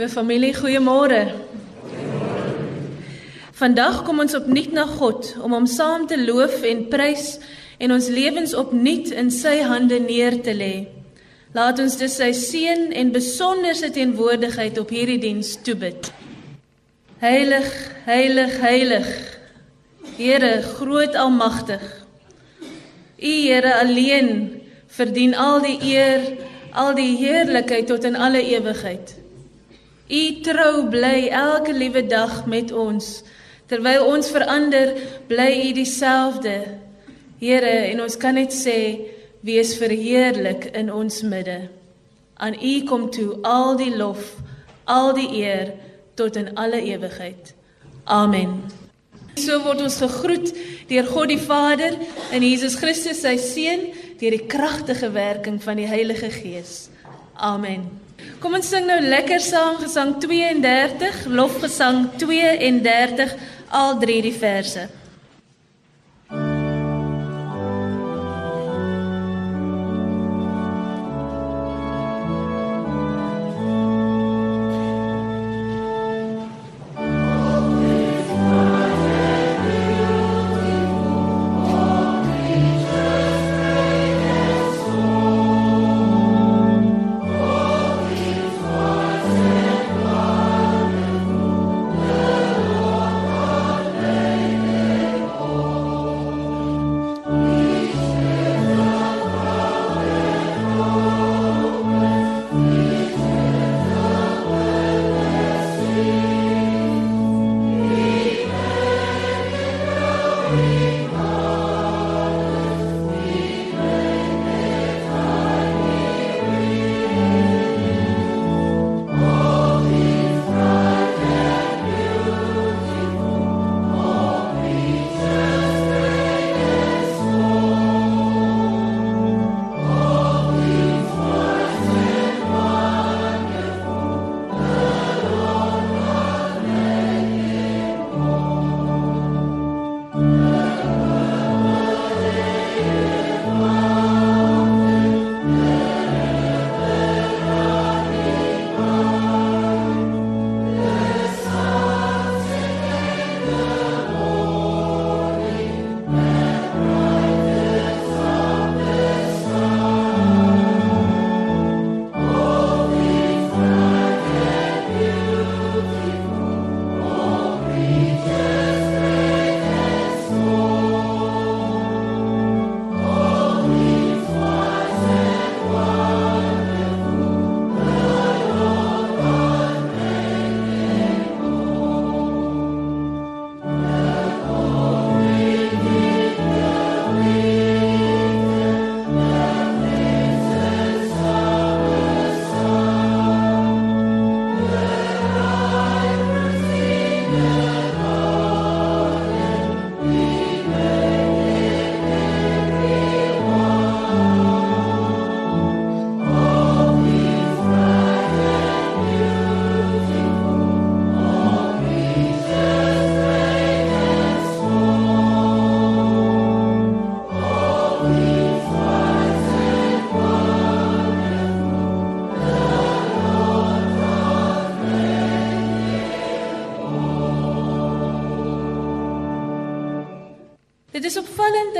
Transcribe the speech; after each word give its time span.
Liewe 0.00 0.14
familie, 0.14 0.54
goeiemôre. 0.56 1.26
Vandag 3.52 3.98
kom 4.06 4.22
ons 4.22 4.32
opnuut 4.38 4.70
na 4.72 4.86
God 4.88 5.26
om 5.44 5.52
hom 5.52 5.66
saam 5.68 6.06
te 6.08 6.16
loof 6.16 6.62
en 6.64 6.80
prys 6.88 7.34
en 7.76 7.92
ons 7.92 8.08
lewens 8.08 8.54
opnuut 8.56 9.12
in 9.12 9.28
sy 9.28 9.58
hande 9.60 9.98
neer 10.00 10.38
te 10.40 10.56
lê. 10.56 10.70
Laat 11.52 11.84
ons 11.84 11.98
dus 12.00 12.16
sy 12.16 12.30
seën 12.32 12.88
en 12.96 13.12
besonderse 13.12 13.92
teenwoordigheid 13.92 14.80
op 14.80 14.96
hierdie 14.96 15.20
diens 15.20 15.52
toebid. 15.68 16.08
Heilig, 17.20 17.68
heilig, 18.08 18.56
heilig. 18.64 19.14
Here, 20.16 20.54
groot 20.80 21.12
almagtig. 21.12 21.84
U 23.20 23.36
Here 23.44 23.76
alleen 23.84 24.62
verdien 24.96 25.36
al 25.36 25.60
die 25.68 25.76
eer, 25.92 26.30
al 26.72 26.94
die 26.96 27.18
heerlikheid 27.20 27.92
tot 27.92 28.08
in 28.08 28.16
alle 28.16 28.40
ewigheid. 28.48 29.19
U 30.10 30.22
trou 30.42 30.88
bly 30.90 31.28
elke 31.30 31.72
liewe 31.72 32.02
dag 32.06 32.46
met 32.50 32.72
ons. 32.72 33.20
Terwyl 33.70 34.08
ons 34.10 34.30
verander, 34.34 34.96
bly 35.30 35.50
U 35.68 35.72
dieselfde. 35.76 36.56
Here, 37.38 37.74
en 37.92 38.02
ons 38.02 38.16
kan 38.18 38.34
net 38.34 38.50
sê, 38.54 38.78
wees 39.46 39.76
verheerlik 39.78 40.66
in 40.74 40.90
ons 40.92 41.22
midde. 41.22 41.70
Aan 42.42 42.58
U 42.58 42.74
kom 42.88 43.06
toe 43.14 43.38
al 43.46 43.78
die 43.78 43.94
lof, 43.94 44.34
al 44.90 45.14
die 45.14 45.28
eer 45.44 45.72
tot 46.18 46.36
in 46.36 46.54
alle 46.58 46.82
ewigheid. 46.82 47.54
Amen. 48.04 48.58
So 49.38 49.60
word 49.62 49.84
ons 49.86 50.00
gegroet 50.02 50.50
deur 50.90 51.06
God 51.06 51.30
die 51.30 51.40
Vader 51.40 51.94
en 52.34 52.42
Jesus 52.44 52.74
Christus 52.80 53.22
sy 53.22 53.36
seun 53.40 53.86
deur 54.20 54.34
die 54.34 54.46
kragtige 54.50 55.12
werking 55.14 55.62
van 55.62 55.78
die 55.78 55.88
Heilige 55.88 56.32
Gees. 56.34 56.88
Amen. 57.38 57.86
Kom 58.40 58.54
ons 58.56 58.68
sing 58.72 58.86
nou 58.88 58.98
lekker 59.02 59.42
saam 59.44 59.76
gesang 59.82 60.14
32, 60.22 61.26
lofgesang 61.28 62.06
32, 62.20 63.36
al 63.76 63.98
drie 64.00 64.22
die 64.24 64.34
verse. 64.34 64.88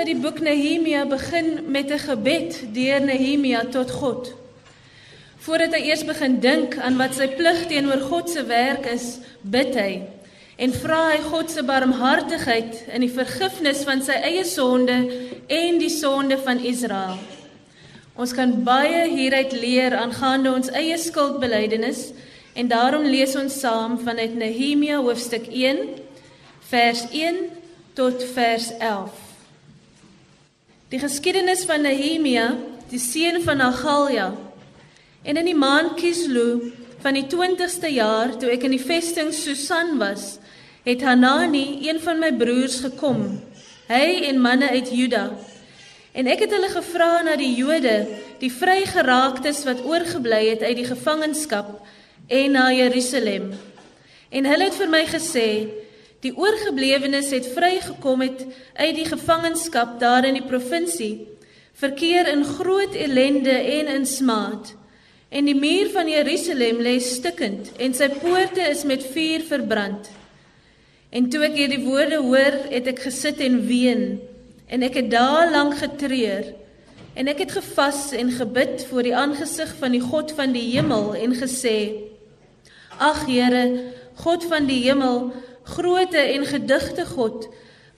Dat 0.00 0.08
die 0.08 0.16
boek 0.16 0.38
Nehemia 0.40 1.02
begin 1.04 1.58
met 1.68 1.90
'n 1.92 1.98
gebed 1.98 2.72
deur 2.72 3.00
Nehemia 3.00 3.64
tot 3.64 3.90
God. 3.90 4.32
Voordat 5.38 5.74
hy 5.74 5.80
eers 5.80 6.04
begin 6.04 6.40
dink 6.40 6.78
aan 6.78 6.96
wat 6.96 7.14
sy 7.14 7.28
plig 7.28 7.66
teenoor 7.66 8.00
God 8.00 8.30
se 8.30 8.44
werk 8.46 8.86
is, 8.86 9.18
bid 9.42 9.74
hy 9.74 10.02
en 10.56 10.72
vra 10.72 11.10
hy 11.10 11.20
God 11.20 11.50
se 11.50 11.62
barmhartigheid 11.62 12.84
in 12.94 13.00
die 13.00 13.12
vergifnis 13.12 13.84
van 13.84 14.02
sy 14.02 14.12
eie 14.12 14.44
sonde 14.44 14.96
en 15.46 15.78
die 15.78 15.92
sonde 15.92 16.38
van 16.38 16.64
Israel. 16.64 17.18
Ons 18.16 18.32
kan 18.32 18.64
baie 18.64 19.08
hieruit 19.08 19.52
leer 19.52 19.96
aangaande 19.96 20.52
ons 20.52 20.70
eie 20.70 20.98
skuldbelydenis 20.98 22.12
en 22.54 22.68
daarom 22.68 23.04
lees 23.04 23.36
ons 23.36 23.60
saam 23.60 23.98
vanuit 23.98 24.34
Nehemia 24.34 24.96
hoofstuk 24.96 25.46
1 25.46 25.88
vers 26.60 27.04
1 27.10 27.36
tot 27.92 28.24
vers 28.24 28.72
11. 28.78 29.29
Die 30.90 30.98
geskiedenis 30.98 31.60
van 31.68 31.84
Nehemia, 31.86 32.48
die 32.90 32.98
seun 32.98 33.36
van 33.44 33.60
Agalja. 33.62 34.32
En 35.22 35.36
in 35.38 35.46
die 35.46 35.54
maand 35.54 35.92
Kislu 36.00 36.72
van 37.04 37.14
die 37.14 37.28
20ste 37.30 37.92
jaar 37.94 38.32
toe 38.34 38.48
ek 38.50 38.64
in 38.66 38.74
die 38.74 38.82
vesting 38.82 39.30
Susan 39.30 40.00
was, 40.00 40.40
het 40.82 41.04
Hanani, 41.06 41.78
een 41.86 42.00
van 42.02 42.18
my 42.18 42.32
broers 42.34 42.80
gekom, 42.82 43.22
hy 43.86 44.26
en 44.32 44.42
manne 44.42 44.66
uit 44.74 44.90
Juda. 44.90 45.28
En 46.10 46.26
ek 46.26 46.42
het 46.48 46.56
hulle 46.56 46.72
gevra 46.72 47.20
na 47.22 47.36
die 47.38 47.52
Jode, 47.54 47.94
die 48.42 48.50
vrygeraaktes 48.50 49.62
wat 49.68 49.84
oorgebly 49.86 50.42
het 50.48 50.64
uit 50.66 50.80
die 50.80 50.88
gevangenskap 50.90 51.76
en 52.26 52.58
na 52.58 52.66
Jerusalem. 52.74 53.52
En 54.34 54.50
hulle 54.50 54.66
het 54.66 54.82
vir 54.82 54.90
my 54.90 55.04
gesê, 55.06 55.46
Die 56.20 56.32
oorgeblewenes 56.36 57.30
het 57.32 57.48
vrygekom 57.54 58.20
het 58.20 58.44
uit 58.76 58.94
die 58.98 59.06
gevangenskap 59.08 59.96
daar 60.00 60.26
in 60.28 60.36
die 60.36 60.44
provinsie, 60.44 61.14
verkeer 61.80 62.28
in 62.28 62.44
groot 62.44 62.94
ellende 62.94 63.54
en 63.56 63.88
in 63.88 64.06
smaad. 64.06 64.74
En 65.30 65.46
die 65.48 65.56
muur 65.56 65.88
van 65.94 66.10
Jerusalem 66.10 66.82
lê 66.84 66.98
stikkend 67.00 67.70
en 67.80 67.94
sy 67.96 68.10
poorte 68.20 68.60
is 68.68 68.84
met 68.84 69.06
vuur 69.14 69.46
verbrand. 69.48 70.10
En 71.10 71.30
toe 71.30 71.44
ek 71.48 71.56
hierdie 71.56 71.84
woorde 71.86 72.20
hoor, 72.22 72.58
het 72.68 72.90
ek 72.90 73.00
gesit 73.06 73.40
en 73.42 73.62
ween 73.66 74.18
en 74.70 74.84
ek 74.86 75.00
het 75.00 75.08
dae 75.10 75.46
lank 75.50 75.78
getreur. 75.80 76.52
En 77.18 77.30
ek 77.32 77.46
het 77.46 77.56
gevas 77.56 78.10
en 78.14 78.28
gebid 78.34 78.84
voor 78.90 79.06
die 79.08 79.16
aangesig 79.16 79.72
van 79.80 79.96
die 79.96 80.02
God 80.04 80.34
van 80.36 80.52
die 80.54 80.68
hemel 80.76 81.14
en 81.18 81.34
gesê: 81.34 81.78
Ag 83.00 83.24
Here, 83.26 83.64
God 84.20 84.44
van 84.46 84.68
die 84.68 84.82
hemel, 84.84 85.32
groote 85.64 86.18
en 86.18 86.46
gedigte 86.46 87.06
God, 87.06 87.48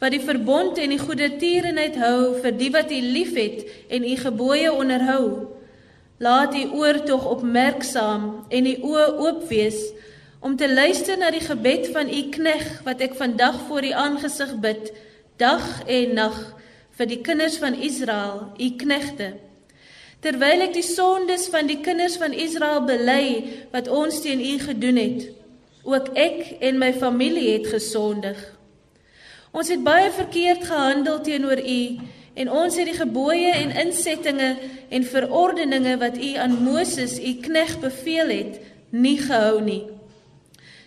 wat 0.03 0.15
die 0.15 0.23
verbond 0.23 0.79
en 0.83 0.91
die 0.91 1.01
goeie 1.01 1.29
tierenheid 1.39 1.97
hou 2.01 2.41
vir 2.43 2.55
die 2.59 2.71
wat 2.75 2.91
U 2.91 3.01
liefhet 3.15 3.63
en 3.93 4.07
U 4.07 4.15
gebooie 4.19 4.73
onderhou. 4.73 5.27
Laat 6.23 6.57
U 6.59 6.65
oor 6.81 6.99
tog 7.07 7.29
opmerksaam 7.37 8.25
en 8.51 8.67
U 8.67 8.75
oë 8.93 9.07
oop 9.23 9.45
wees 9.51 9.79
om 10.43 10.57
te 10.59 10.67
luister 10.67 11.19
na 11.19 11.31
die 11.31 11.45
gebed 11.45 11.87
van 11.95 12.11
U 12.11 12.23
knegg 12.35 12.83
wat 12.87 13.03
ek 13.07 13.15
vandag 13.15 13.61
voor 13.69 13.87
U 13.87 13.93
aangesig 13.95 14.57
bid, 14.65 14.91
dag 15.39 15.63
en 15.87 16.17
nag 16.19 16.41
vir 16.99 17.09
die 17.09 17.21
kinders 17.23 17.61
van 17.63 17.79
Israel, 17.79 18.49
U 18.59 18.69
knegte. 18.83 19.33
Terwyl 20.23 20.67
ek 20.67 20.75
die 20.75 20.87
sondes 20.87 21.47
van 21.51 21.71
die 21.71 21.79
kinders 21.83 22.19
van 22.19 22.35
Israel 22.35 22.83
bely 22.87 23.25
wat 23.71 23.91
ons 23.91 24.19
teen 24.23 24.43
U 24.43 24.59
gedoen 24.67 24.99
het, 24.99 25.31
ook 25.83 26.13
ek 26.15 26.57
en 26.63 26.79
my 26.79 26.93
familie 26.95 27.53
het 27.57 27.67
gesondig. 27.73 28.39
Ons 29.53 29.69
het 29.69 29.83
baie 29.85 30.11
verkeerd 30.15 30.65
gehandel 30.65 31.21
teenoor 31.21 31.61
U 31.61 31.81
en 32.35 32.51
ons 32.51 32.77
het 32.77 32.89
die 32.89 32.97
gebooie 32.97 33.51
en 33.53 33.75
insettinge 33.85 34.55
en 34.89 35.05
verordeninge 35.05 35.99
wat 36.01 36.17
U 36.17 36.35
aan 36.41 36.63
Moses, 36.65 37.19
U 37.21 37.35
knegg 37.45 37.77
beveel 37.83 38.33
het, 38.33 38.61
nie 38.91 39.19
gehou 39.21 39.61
nie. 39.61 39.83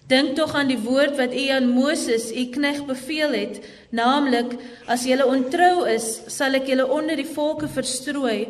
Dink 0.10 0.36
tog 0.38 0.54
aan 0.54 0.70
die 0.70 0.82
woord 0.82 1.18
wat 1.18 1.34
U 1.34 1.48
aan 1.54 1.70
Moses, 1.74 2.32
U 2.34 2.46
knegg 2.54 2.84
beveel 2.86 3.34
het, 3.34 3.62
naamlik 3.90 4.58
as 4.90 5.06
jy 5.06 5.18
ontrou 5.22 5.86
is, 5.90 6.22
sal 6.30 6.58
ek 6.58 6.70
julle 6.70 6.86
onder 6.90 7.18
die 7.18 7.30
volke 7.30 7.70
verstrooi. 7.70 8.48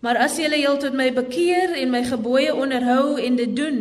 Maar 0.00 0.22
as 0.24 0.38
julle 0.40 0.56
heel 0.56 0.78
tot 0.80 0.94
my 0.96 1.10
bekeer 1.12 1.74
en 1.76 1.90
my 1.92 2.04
gebooie 2.06 2.54
onderhou 2.54 3.18
en 3.20 3.36
dit 3.36 3.56
doen, 3.56 3.80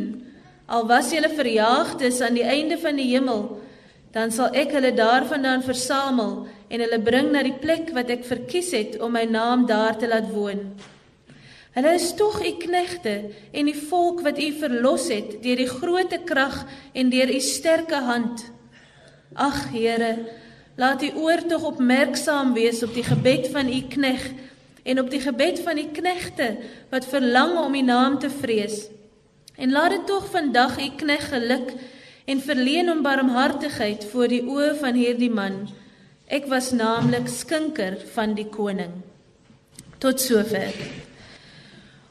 al 0.69 0.85
was 0.87 1.09
julle 1.13 1.31
verjaagdes 1.33 2.21
aan 2.21 2.37
die 2.37 2.45
einde 2.45 2.77
van 2.77 2.99
die 2.99 3.09
hemel, 3.09 3.57
dan 4.13 4.31
sal 4.33 4.53
ek 4.57 4.73
hulle 4.77 4.91
daarvandaan 4.97 5.65
versamel 5.65 6.45
en 6.69 6.83
hulle 6.83 7.01
bring 7.01 7.31
na 7.33 7.41
die 7.45 7.57
plek 7.61 7.89
wat 7.97 8.09
ek 8.13 8.25
verkies 8.25 8.71
het 8.77 8.97
om 9.01 9.13
my 9.17 9.25
naam 9.29 9.65
daar 9.69 9.97
te 9.97 10.09
laat 10.09 10.29
woon. 10.33 10.67
Hulle 11.73 11.93
is 11.97 12.09
tog 12.17 12.39
u 12.41 12.51
knegte 12.61 13.15
en 13.53 13.69
die 13.69 13.77
volk 13.77 14.21
wat 14.25 14.41
u 14.41 14.49
verlos 14.61 15.07
het 15.13 15.37
deur 15.43 15.61
die 15.61 15.69
groote 15.69 16.21
krag 16.25 16.63
en 16.97 17.09
deur 17.13 17.29
u 17.29 17.39
sterke 17.45 18.01
hand. 18.05 18.45
Ag 19.37 19.69
Here, 19.73 20.13
laat 20.77 21.03
u 21.05 21.11
oor 21.21 21.45
tog 21.49 21.65
opmerksaam 21.73 22.53
wees 22.57 22.81
op 22.85 22.93
die 22.97 23.05
gebed 23.05 23.49
van 23.53 23.69
u 23.69 23.81
knegg 23.89 24.25
en 24.83 25.01
op 25.01 25.09
die 25.13 25.21
gebed 25.21 25.61
van 25.65 25.77
die 25.77 25.89
knegte 25.93 26.55
wat 26.89 27.09
verlang 27.09 27.57
om 27.61 27.75
u 27.75 27.83
naam 27.85 28.17
te 28.19 28.29
vrees. 28.33 28.87
En 29.59 29.71
laat 29.75 29.91
dit 29.91 30.05
tog 30.07 30.29
vandag 30.31 30.79
u 30.79 30.87
knegg 30.95 31.27
geluk 31.33 31.73
en 32.25 32.41
verleen 32.41 32.87
hom 32.87 33.03
barmhartigheid 33.03 34.05
voor 34.11 34.31
die 34.31 34.41
oë 34.47 34.71
van 34.79 34.95
hierdie 34.95 35.31
man. 35.33 35.65
Ek 36.31 36.47
was 36.47 36.71
naamlik 36.71 37.27
skinker 37.27 37.97
van 38.13 38.37
die 38.37 38.47
koning. 38.47 38.93
Tot 39.99 40.21
sover. 40.21 40.71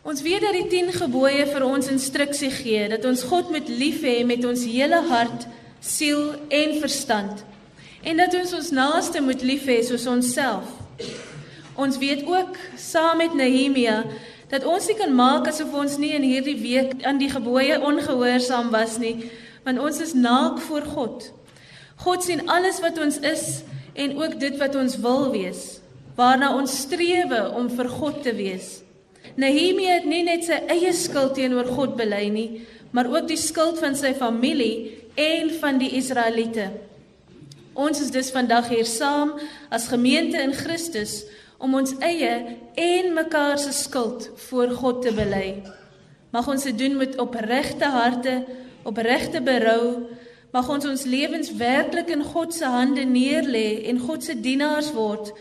Ons 0.04 0.22
weet 0.24 0.44
dat 0.44 0.56
die 0.56 0.66
10 0.68 0.92
gebooie 1.00 1.46
vir 1.48 1.64
ons 1.64 1.88
instruksie 1.88 2.50
gee 2.52 2.88
dat 2.92 3.04
ons 3.08 3.24
God 3.28 3.50
moet 3.54 3.68
lief 3.68 4.02
hê 4.04 4.20
met 4.28 4.44
ons 4.44 4.64
hele 4.68 5.00
hart, 5.08 5.46
siel 5.80 6.34
en 6.52 6.76
verstand 6.82 7.44
en 8.02 8.20
dat 8.20 8.34
ons 8.38 8.52
ons 8.56 8.70
naaste 8.74 9.20
moet 9.24 9.42
lief 9.42 9.66
hê 9.68 9.80
soos 9.86 10.06
onsself. 10.06 10.68
Ons 11.78 11.98
weet 11.98 12.24
ook 12.26 12.56
saam 12.78 13.20
met 13.22 13.34
Nehemia 13.34 14.02
dat 14.48 14.64
ons 14.64 14.86
nie 14.88 14.96
kan 14.96 15.12
maak 15.14 15.48
asof 15.50 15.74
ons 15.76 15.98
nie 16.00 16.14
in 16.16 16.24
hierdie 16.24 16.56
week 16.60 17.02
aan 17.06 17.20
die 17.20 17.30
gebooie 17.32 17.76
ongehoorsaam 17.84 18.70
was 18.72 18.96
nie, 19.02 19.30
want 19.66 19.80
ons 19.84 20.00
is 20.00 20.14
naak 20.16 20.60
voor 20.68 20.86
God. 20.88 21.28
God 22.00 22.24
sien 22.24 22.46
alles 22.48 22.80
wat 22.80 22.98
ons 23.02 23.18
is 23.26 23.62
en 23.98 24.16
ook 24.16 24.38
dit 24.40 24.56
wat 24.60 24.76
ons 24.78 24.96
wil 25.02 25.30
wees, 25.34 25.80
waarna 26.16 26.54
ons 26.56 26.80
streef 26.84 27.34
om 27.58 27.68
vir 27.68 27.90
God 27.98 28.22
te 28.24 28.34
wees. 28.38 28.78
Nehemia 29.38 29.98
het 29.98 30.06
nie 30.08 30.24
net 30.26 30.46
sy 30.46 30.56
eie 30.72 30.92
skuld 30.96 31.36
teenoor 31.36 31.68
God 31.70 31.96
bely 31.98 32.24
nie, 32.32 32.48
maar 32.94 33.10
ook 33.10 33.28
die 33.28 33.38
skuld 33.38 33.78
van 33.82 33.94
sy 33.98 34.14
familie 34.16 35.04
en 35.18 35.50
van 35.60 35.78
die 35.78 35.92
Israeliete. 35.98 36.70
Ons 37.78 38.00
is 38.02 38.10
dus 38.14 38.32
vandag 38.34 38.70
hier 38.72 38.86
saam 38.88 39.36
as 39.70 39.90
gemeente 39.92 40.40
in 40.42 40.54
Christus 40.56 41.20
om 41.58 41.74
ons 41.74 41.94
eie 42.04 42.32
en 42.78 43.12
mekaar 43.14 43.58
se 43.58 43.72
skuld 43.74 44.30
voor 44.48 44.70
God 44.78 45.02
te 45.02 45.12
bely. 45.14 45.58
Mag 46.30 46.48
ons 46.48 46.64
dit 46.68 46.76
doen 46.78 46.96
met 47.00 47.18
opregte 47.18 47.88
harte, 47.90 48.44
opregte 48.86 49.42
berou. 49.42 50.08
Mag 50.54 50.68
ons 50.72 50.86
ons 50.88 51.04
lewens 51.04 51.50
werklik 51.58 52.12
in 52.14 52.22
God 52.24 52.54
se 52.54 52.68
hande 52.68 53.04
neerlê 53.04 53.84
en 53.90 53.98
God 54.00 54.24
se 54.24 54.36
dienaars 54.40 54.92
word, 54.96 55.32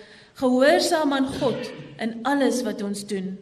gehoorsaam 0.42 1.14
aan 1.16 1.30
God 1.38 1.72
in 2.04 2.18
alles 2.28 2.64
wat 2.68 2.82
ons 2.84 3.06
doen. 3.08 3.36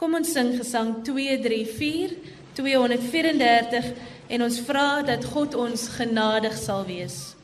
Kom 0.00 0.14
ons 0.16 0.30
sing 0.32 0.54
gesang 0.56 1.00
234 1.04 2.14
234 2.56 3.90
en 4.30 4.46
ons 4.46 4.62
vra 4.66 5.02
dat 5.06 5.24
God 5.32 5.56
ons 5.58 5.88
genadig 5.96 6.56
sal 6.58 6.86
wees. 6.88 7.39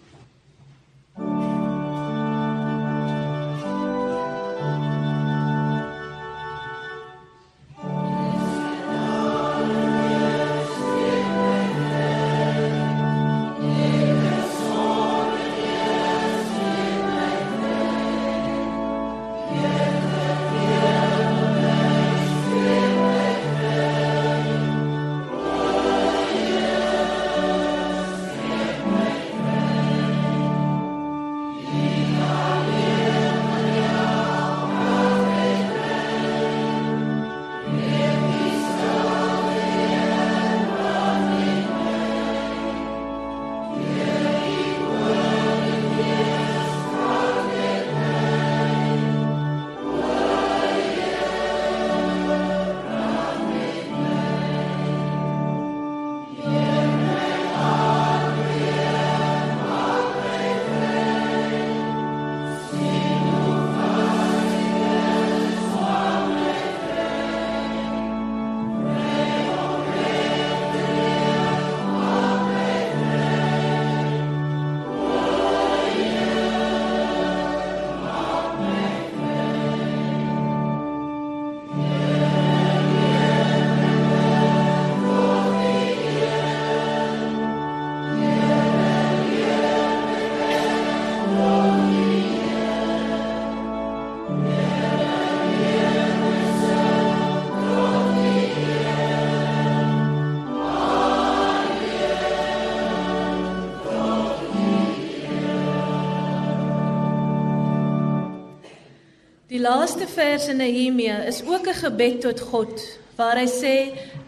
Laaste 109.76 110.06
vers 110.08 110.48
in 110.48 110.56
Nehemia 110.56 111.16
is 111.28 111.42
ook 111.44 111.66
'n 111.68 111.80
gebed 111.84 112.20
tot 112.20 112.40
God 112.40 112.98
waar 113.16 113.36
hy 113.36 113.46
sê: 113.46 113.76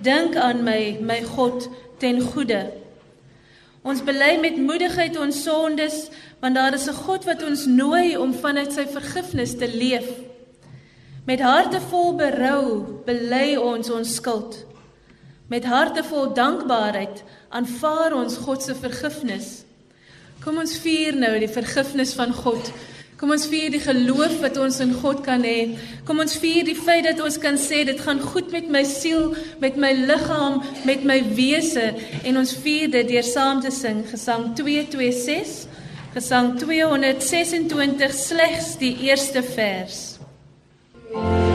"Dink 0.00 0.36
aan 0.36 0.62
my, 0.62 0.98
my 1.00 1.22
God, 1.22 1.68
ten 1.98 2.20
goeie." 2.20 2.70
Ons 3.82 4.02
bely 4.04 4.38
met 4.40 4.56
moedigheid 4.56 5.18
ons 5.18 5.42
sondes, 5.42 6.08
want 6.40 6.54
daar 6.54 6.74
is 6.74 6.86
'n 6.88 6.92
God 7.06 7.24
wat 7.24 7.42
ons 7.42 7.64
nooi 7.66 8.16
om 8.16 8.34
vanuit 8.34 8.72
sy 8.72 8.86
vergifnis 8.86 9.56
te 9.56 9.68
leef. 9.68 10.08
Met 11.24 11.40
harte 11.40 11.80
vol 11.80 12.14
berou 12.14 12.84
bely 13.04 13.56
ons 13.56 13.90
ons 13.90 14.14
skuld. 14.14 14.66
Met 15.48 15.64
harte 15.64 16.04
vol 16.04 16.32
dankbaarheid 16.32 17.22
aanvaar 17.48 18.12
ons 18.12 18.36
God 18.36 18.62
se 18.62 18.74
vergifnis. 18.74 19.64
Kom 20.44 20.58
ons 20.58 20.78
vier 20.78 21.16
nou 21.16 21.38
die 21.38 21.48
vergifnis 21.48 22.14
van 22.14 22.32
God. 22.32 22.72
Kom 23.18 23.32
ons 23.34 23.48
vier 23.50 23.72
die 23.74 23.80
geloof 23.82 24.36
wat 24.44 24.60
ons 24.62 24.76
in 24.84 24.92
God 25.00 25.24
kan 25.26 25.42
hê. 25.42 25.74
Kom 26.06 26.22
ons 26.22 26.36
vier 26.38 26.62
die 26.68 26.76
feit 26.78 27.02
dat 27.08 27.18
ons 27.24 27.38
kan 27.42 27.58
sê 27.58 27.80
dit 27.88 27.98
gaan 28.04 28.20
goed 28.22 28.52
met 28.54 28.68
my 28.70 28.84
siel, 28.86 29.32
met 29.58 29.74
my 29.74 29.90
liggaam, 29.98 30.60
met 30.86 31.02
my 31.02 31.18
wese 31.34 31.88
en 32.22 32.38
ons 32.38 32.54
vier 32.62 32.86
dit 32.94 33.10
deur 33.10 33.26
saam 33.26 33.64
te 33.64 33.74
sing 33.74 34.04
Gesang 34.06 34.52
226, 34.60 35.58
Gesang 36.14 36.54
226 36.62 38.16
slegs 38.22 38.72
die 38.78 38.94
eerste 39.10 39.42
vers. 39.42 40.00
Kom 41.10 41.47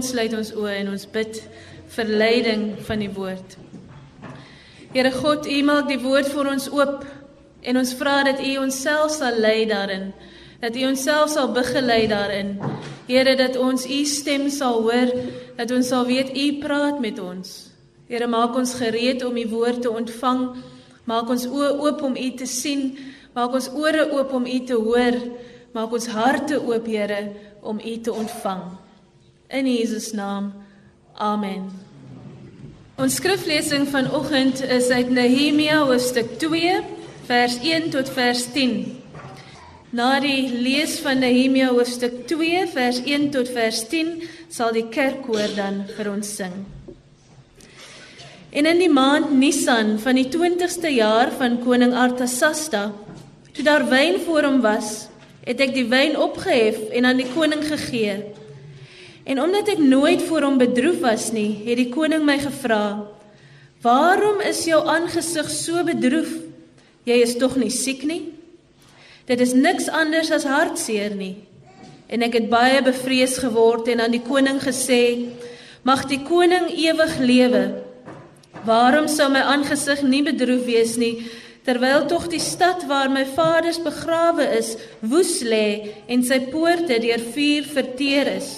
ons 0.00 0.12
sluit 0.14 0.32
ons 0.32 0.50
oë 0.56 0.78
en 0.80 0.94
ons 0.94 1.02
bid 1.12 1.38
vir 1.92 2.08
leiding 2.08 2.62
van 2.86 3.02
die 3.02 3.10
woord. 3.12 3.56
Here 4.94 5.10
God, 5.12 5.44
U 5.44 5.58
maak 5.68 5.90
die 5.90 6.00
woord 6.00 6.30
vir 6.32 6.48
ons 6.48 6.70
oop 6.72 7.04
en 7.60 7.76
ons 7.76 7.92
vra 7.98 8.22
dat 8.24 8.40
U 8.40 8.54
onsself 8.62 9.12
sal 9.12 9.36
lei 9.44 9.66
daarin, 9.68 10.08
dat 10.64 10.78
U 10.78 10.86
onsself 10.88 11.34
sal 11.34 11.52
begelei 11.52 12.06
daarin. 12.08 12.56
Here 13.10 13.36
dat 13.36 13.60
ons 13.60 13.84
U 13.84 14.00
stem 14.08 14.48
sal 14.48 14.80
hoor, 14.86 15.12
dat 15.60 15.68
ons 15.76 15.92
sal 15.92 16.08
weet 16.08 16.32
U 16.32 16.48
praat 16.64 17.04
met 17.04 17.20
ons. 17.20 17.54
Here 18.08 18.26
maak 18.30 18.56
ons 18.56 18.78
gereed 18.80 19.20
om 19.26 19.36
U 19.36 19.46
woord 19.52 19.84
te 19.84 19.92
ontvang. 19.92 20.44
Maak 21.10 21.28
ons 21.28 21.44
oë 21.50 21.74
oop 21.76 22.06
om 22.08 22.16
U 22.16 22.28
te 22.40 22.48
sien, 22.48 22.94
maak 23.36 23.52
ons 23.52 23.68
ore 23.76 24.08
oop 24.14 24.32
om 24.32 24.48
U 24.48 24.60
te 24.64 24.80
hoor, 24.80 25.24
maak 25.76 25.92
ons 25.92 26.08
harte 26.16 26.56
oop, 26.56 26.88
Here, 26.88 27.26
om 27.60 27.76
U 27.76 27.98
te 28.00 28.14
ontvang. 28.14 28.70
In 29.50 29.66
Jesus 29.66 30.12
naam. 30.12 30.52
Amen. 31.18 31.64
Ons 32.94 33.16
skriflesing 33.18 33.88
vanoggend 33.90 34.60
is 34.62 34.92
uit 34.94 35.10
Nehemia 35.10 35.80
hoofstuk 35.88 36.36
2 36.38 36.76
vers 37.26 37.56
1 37.58 37.88
tot 37.90 38.12
vers 38.14 38.44
10. 38.54 38.76
Na 39.90 40.20
die 40.22 40.46
lees 40.54 41.00
van 41.02 41.18
Nehemia 41.18 41.72
hoofstuk 41.74 42.28
2 42.30 42.62
vers 42.70 43.02
1 43.02 43.26
tot 43.34 43.50
vers 43.50 43.82
10 43.90 44.12
sal 44.54 44.70
die 44.76 44.86
kerkkoor 44.86 45.50
dan 45.58 45.82
vir 45.96 46.12
ons 46.12 46.30
sing. 46.38 46.54
En 48.54 48.70
in 48.70 48.78
die 48.78 48.92
maand 48.92 49.34
Nisan 49.34 49.96
van 49.98 50.14
die 50.14 50.28
20ste 50.30 50.94
jaar 50.94 51.34
van 51.42 51.58
koning 51.64 51.96
Artasasta, 51.98 52.92
toe 53.50 53.66
daar 53.66 53.88
wyn 53.90 54.22
voor 54.22 54.46
hom 54.46 54.62
was, 54.62 55.08
het 55.42 55.58
ek 55.58 55.74
die 55.74 55.88
wyn 55.90 56.14
opgehef 56.14 56.78
en 56.94 57.10
aan 57.10 57.18
die 57.18 57.32
koning 57.34 57.66
gegee. 57.66 58.20
En 59.24 59.40
omdat 59.40 59.68
ek 59.68 59.78
nooit 59.78 60.22
voor 60.22 60.46
hom 60.48 60.58
bedroef 60.58 61.00
was 61.04 61.30
nie, 61.32 61.60
het 61.66 61.76
die 61.76 61.90
koning 61.92 62.24
my 62.24 62.38
gevra: 62.40 63.06
"Waarom 63.82 64.40
is 64.40 64.64
jou 64.64 64.80
aangesig 64.86 65.50
so 65.50 65.84
bedroef? 65.84 66.32
Jy 67.04 67.20
is 67.22 67.36
tog 67.36 67.56
nie 67.56 67.70
siek 67.70 68.02
nie?" 68.04 68.32
Dit 69.26 69.40
is 69.40 69.52
niks 69.52 69.88
anders 69.88 70.30
as 70.30 70.44
hartseer 70.44 71.14
nie. 71.14 71.36
En 72.08 72.22
ek 72.22 72.32
het 72.32 72.48
baie 72.50 72.82
bevrees 72.82 73.38
geword 73.38 73.88
en 73.88 74.00
aan 74.00 74.10
die 74.10 74.24
koning 74.24 74.60
gesê: 74.60 75.28
"Mag 75.82 76.08
die 76.08 76.22
koning 76.24 76.70
ewig 76.70 77.18
lewe. 77.18 77.82
Waarom 78.64 79.08
sou 79.08 79.30
my 79.30 79.40
aangesig 79.40 80.02
nie 80.02 80.22
bedroef 80.22 80.64
wees 80.64 80.96
nie?" 80.96 81.30
terwyl 81.64 82.06
tog 82.08 82.26
die 82.32 82.40
stad 82.40 82.86
waar 82.88 83.10
my 83.12 83.24
vaders 83.36 83.78
begrawe 83.84 84.46
is 84.56 84.76
woes 85.00 85.42
lê 85.44 85.92
en 86.08 86.24
sy 86.24 86.40
poorte 86.50 86.96
deur 87.02 87.20
vuur 87.34 87.68
verteer 87.68 88.30
is. 88.38 88.50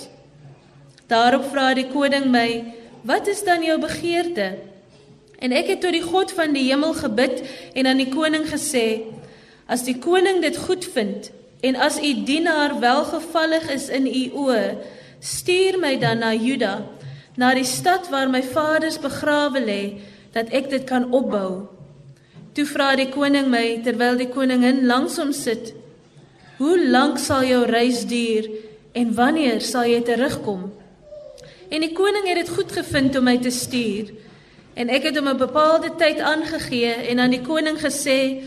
Daarop 1.12 1.45
vra 1.52 1.75
die 1.76 1.88
koning 1.92 2.31
my: 2.33 2.64
"Wat 3.04 3.26
is 3.28 3.45
dan 3.45 3.62
jou 3.62 3.78
begeerte?" 3.81 4.57
En 5.38 5.52
ek 5.52 5.66
het 5.66 5.81
tot 5.81 5.92
die 5.92 6.04
God 6.04 6.33
van 6.33 6.54
die 6.57 6.71
hemel 6.71 6.95
gebid 6.95 7.42
en 7.75 7.87
aan 7.87 8.00
die 8.00 8.09
koning 8.09 8.47
gesê: 8.49 9.02
"As 9.66 9.85
die 9.85 9.99
koning 9.99 10.40
dit 10.40 10.57
goed 10.57 10.85
vind 10.95 11.31
en 11.61 11.76
as 11.76 11.99
u 11.99 12.25
dienaar 12.25 12.81
welgevallig 12.81 13.71
is 13.71 13.88
in 13.88 14.07
u 14.07 14.25
oë, 14.47 14.78
stuur 15.21 15.78
my 15.78 15.99
dan 15.99 16.19
na 16.19 16.33
Juda, 16.35 16.87
na 17.37 17.54
die 17.54 17.64
stad 17.64 18.09
waar 18.09 18.28
my 18.31 18.42
vaders 18.42 18.99
begrawe 18.99 19.61
lê, 19.61 20.00
dat 20.33 20.49
ek 20.49 20.71
dit 20.71 20.85
kan 20.85 21.12
opbou." 21.12 21.69
Toe 22.52 22.64
vra 22.64 22.97
die 22.97 23.09
koning 23.09 23.49
my 23.50 23.81
terwyl 23.85 24.16
die 24.16 24.28
koningin 24.28 24.87
langs 24.87 25.16
hom 25.16 25.33
sit: 25.33 25.75
"Hoe 26.59 26.88
lank 26.88 27.19
sal 27.19 27.45
jou 27.45 27.64
reis 27.64 28.04
duur 28.04 28.49
en 28.92 29.14
wanneer 29.14 29.61
sal 29.61 29.85
jy 29.85 30.00
terugkom?" 30.00 30.81
En 31.73 31.81
die 31.81 31.95
koning 31.97 32.26
het 32.29 32.43
dit 32.43 32.50
goed 32.52 32.73
gevind 32.73 33.17
om 33.17 33.25
my 33.25 33.38
te 33.41 33.50
stuur. 33.50 34.11
En 34.76 34.91
ek 34.93 35.07
het 35.09 35.17
hom 35.17 35.29
'n 35.29 35.41
bepaalde 35.41 35.95
tyd 35.97 36.19
aangegee 36.21 36.93
en 37.09 37.19
aan 37.19 37.33
die 37.33 37.41
koning 37.41 37.79
gesê: 37.81 38.45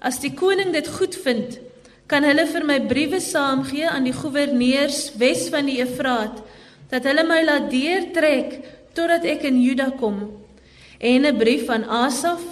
"As 0.00 0.18
die 0.20 0.34
koning 0.34 0.72
dit 0.72 0.88
goed 0.88 1.14
vind, 1.14 1.58
kan 2.06 2.24
hulle 2.24 2.46
vir 2.46 2.64
my 2.64 2.80
briewe 2.80 3.20
saamgee 3.20 3.88
aan 3.88 4.04
die 4.04 4.12
goewerneurs 4.12 5.12
wes 5.16 5.48
van 5.48 5.66
die 5.66 5.78
Efraat 5.80 6.42
dat 6.90 7.04
hulle 7.04 7.24
my 7.24 7.44
laat 7.44 7.70
deurtrek 7.70 8.60
totdat 8.92 9.24
ek 9.24 9.42
in 9.42 9.62
Juda 9.62 9.90
kom." 9.90 10.30
En 10.98 11.26
'n 11.26 11.38
brief 11.38 11.66
van 11.66 11.84
Asaf, 11.84 12.42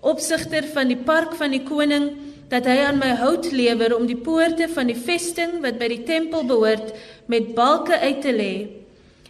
opsigter 0.00 0.64
van 0.64 0.88
die 0.88 1.02
park 1.04 1.34
van 1.34 1.50
die 1.50 1.62
koning, 1.62 2.10
dat 2.48 2.64
hy 2.64 2.78
aan 2.78 2.98
my 2.98 3.14
hout 3.14 3.52
lewer 3.52 3.96
om 3.96 4.06
die 4.06 4.16
poorte 4.16 4.68
van 4.68 4.86
die 4.86 5.02
vesting 5.06 5.60
wat 5.60 5.78
by 5.78 5.88
die 5.88 6.02
tempel 6.04 6.44
behoort 6.44 6.94
met 7.26 7.54
balke 7.54 7.98
uit 7.98 8.22
te 8.22 8.32
lê 8.32 8.81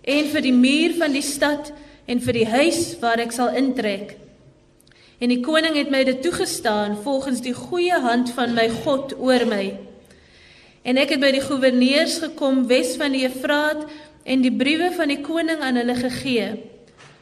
en 0.02 0.28
vir 0.32 0.42
die 0.42 0.54
muur 0.54 0.96
van 0.98 1.14
die 1.14 1.24
stad 1.24 1.70
en 2.10 2.20
vir 2.20 2.40
die 2.40 2.48
huis 2.48 2.82
waar 3.02 3.22
ek 3.22 3.34
sal 3.34 3.54
intrek. 3.58 4.16
En 5.22 5.30
die 5.30 5.42
koning 5.44 5.76
het 5.78 5.90
my 5.94 6.02
dit 6.02 6.18
toegestaan 6.24 6.96
volgens 7.04 7.44
die 7.44 7.54
goeie 7.54 7.98
hand 8.02 8.32
van 8.34 8.56
my 8.56 8.66
God 8.82 9.14
oor 9.22 9.44
my. 9.46 9.70
En 10.82 10.98
ek 10.98 11.14
het 11.14 11.22
by 11.22 11.30
die 11.36 11.44
goewerneurs 11.44 12.18
gekom 12.24 12.64
wes 12.70 12.96
van 12.98 13.14
die 13.14 13.22
Efraat 13.28 13.84
en 14.26 14.42
die 14.42 14.50
briewe 14.50 14.90
van 14.96 15.12
die 15.12 15.20
koning 15.22 15.62
aan 15.62 15.78
hulle 15.78 15.94
gegee. 16.00 16.48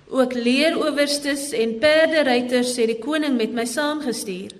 Ook 0.08 0.32
leeroowerstes 0.32 1.50
en 1.52 1.76
perderyters 1.82 2.72
het 2.80 2.88
die 2.94 2.98
koning 3.02 3.36
met 3.36 3.52
my 3.52 3.66
saamgestuur. 3.68 4.56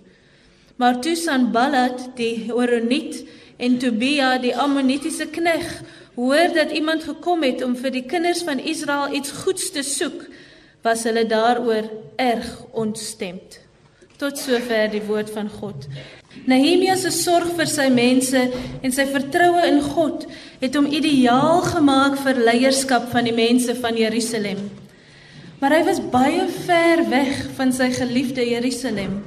Maar 0.77 1.01
toe 1.01 1.17
Sanballat 1.17 2.11
die 2.17 2.51
Horoniet 2.53 3.23
en 3.61 3.81
Tobia 3.81 4.37
die 4.41 4.53
Ammonitiese 4.57 5.27
knegg 5.33 5.81
hoor 6.15 6.55
dat 6.55 6.71
iemand 6.71 7.05
gekom 7.05 7.43
het 7.43 7.63
om 7.63 7.77
vir 7.77 7.91
die 7.91 8.07
kinders 8.09 8.43
van 8.43 8.59
Israel 8.59 9.15
iets 9.15 9.31
goeds 9.45 9.71
te 9.71 9.83
soek, 9.83 10.27
was 10.83 11.05
hulle 11.05 11.27
daaroor 11.27 11.91
erg 12.17 12.49
ontstemd. 12.73 13.61
Tot 14.21 14.39
sover 14.39 14.91
die 14.93 15.03
woord 15.05 15.31
van 15.33 15.49
God. 15.49 15.87
Nehemia 16.47 16.97
se 16.97 17.11
sorg 17.11 17.55
vir 17.57 17.69
sy 17.69 17.89
mense 17.93 18.41
en 18.83 18.93
sy 18.93 19.07
vertroue 19.09 19.65
in 19.67 19.81
God 19.83 20.27
het 20.61 20.77
hom 20.77 20.87
ideaal 20.87 21.65
gemaak 21.67 22.19
vir 22.21 22.39
leierskap 22.51 23.09
van 23.13 23.27
die 23.27 23.35
mense 23.37 23.75
van 23.81 23.99
Jerusalem. 23.99 24.69
Maar 25.61 25.77
hy 25.77 25.83
was 25.89 26.01
baie 26.13 26.47
ver 26.65 27.03
weg 27.11 27.35
van 27.59 27.73
sy 27.77 27.91
geliefde 27.93 28.45
Jerusalem. 28.47 29.21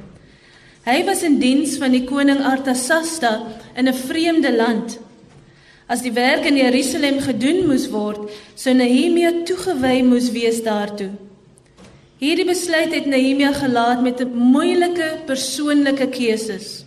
Hy 0.84 0.98
was 1.06 1.22
in 1.24 1.38
diens 1.40 1.78
van 1.80 1.94
die 1.94 2.04
koning 2.04 2.42
Artasasta 2.44 3.34
in 3.76 3.88
'n 3.88 3.94
vreemde 3.94 4.52
land. 4.52 4.98
As 5.86 6.00
die 6.00 6.14
werk 6.16 6.46
in 6.48 6.56
Jerusalem 6.56 7.18
gedoen 7.20 7.66
moes 7.68 7.90
word, 7.92 8.30
sou 8.56 8.72
Nehemia 8.72 9.44
toegewy 9.44 10.00
moes 10.06 10.30
wees 10.32 10.62
daartoe. 10.64 11.10
Hierdie 12.22 12.46
besluit 12.48 12.94
het 12.94 13.04
Nehemia 13.10 13.52
gelaat 13.52 14.00
met 14.00 14.20
'n 14.20 14.32
moeilike 14.32 15.26
persoonlike 15.26 16.08
keuses. 16.08 16.84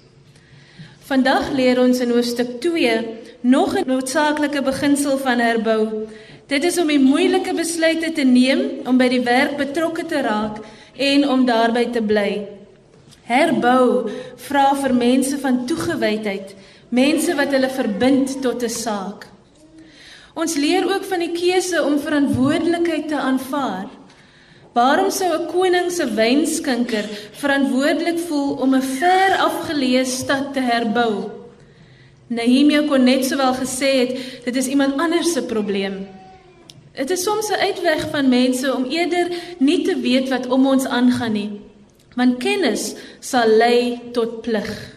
Vandag 1.06 1.52
leer 1.54 1.80
ons 1.80 2.00
in 2.00 2.10
hoofstuk 2.10 2.60
2 2.60 3.06
nog 3.42 3.78
'n 3.78 3.86
noodsaaklike 3.86 4.62
beginsel 4.62 5.18
van 5.18 5.40
herbou. 5.40 6.08
Dit 6.48 6.64
is 6.64 6.78
om 6.78 6.88
die 6.88 7.00
moeilike 7.00 7.54
besluite 7.54 8.12
te 8.12 8.24
neem 8.24 8.62
om 8.86 8.98
by 8.98 9.08
die 9.08 9.22
werk 9.22 9.58
betrokke 9.58 10.06
te 10.06 10.22
raak 10.22 10.58
en 10.96 11.30
om 11.30 11.46
daarby 11.46 11.86
te 11.92 12.02
bly. 12.02 12.48
Herbou 13.24 14.10
vra 14.36 14.76
vir 14.76 14.94
mense 14.94 15.38
van 15.38 15.66
toegewydheid, 15.66 16.56
mense 16.90 17.36
wat 17.36 17.52
hulle 17.52 17.70
verbind 17.70 18.42
tot 18.42 18.64
'n 18.64 18.70
saak. 18.70 19.28
Ons 20.34 20.56
leer 20.56 20.86
ook 20.86 21.04
van 21.04 21.20
die 21.20 21.34
keuse 21.34 21.84
om 21.84 22.00
verantwoordelikheid 22.00 23.08
te 23.08 23.18
aanvaar. 23.18 23.88
Waarom 24.74 25.10
sou 25.10 25.32
'n 25.34 25.48
koning 25.48 25.92
se 25.92 26.06
wynskinker 26.14 27.06
verantwoordelik 27.32 28.20
voel 28.20 28.54
om 28.62 28.76
'n 28.76 28.82
ver 28.82 29.38
afgeleë 29.38 30.06
stad 30.06 30.54
te 30.54 30.60
herbou? 30.60 31.32
Nehemia 32.28 32.82
kon 32.88 33.04
net 33.04 33.26
sowel 33.26 33.54
gesê 33.54 33.92
het 34.04 34.44
dit 34.46 34.56
is 34.56 34.68
iemand 34.68 35.00
anders 35.00 35.34
se 35.34 35.44
probleem. 35.44 36.08
Dit 36.94 37.10
is 37.10 37.24
soms 37.24 37.50
'n 37.50 37.60
uitweg 37.60 38.10
van 38.10 38.30
mense 38.30 38.76
om 38.76 38.86
eerder 38.86 39.28
nie 39.60 39.82
te 39.82 39.96
weet 40.00 40.30
wat 40.30 40.48
om 40.48 40.68
ons 40.68 40.86
aangaan 40.86 41.32
nie. 41.32 41.52
Want 42.16 42.38
kennis 42.38 42.96
sal 43.20 43.48
lei 43.48 44.00
tot 44.12 44.42
plig. 44.42 44.97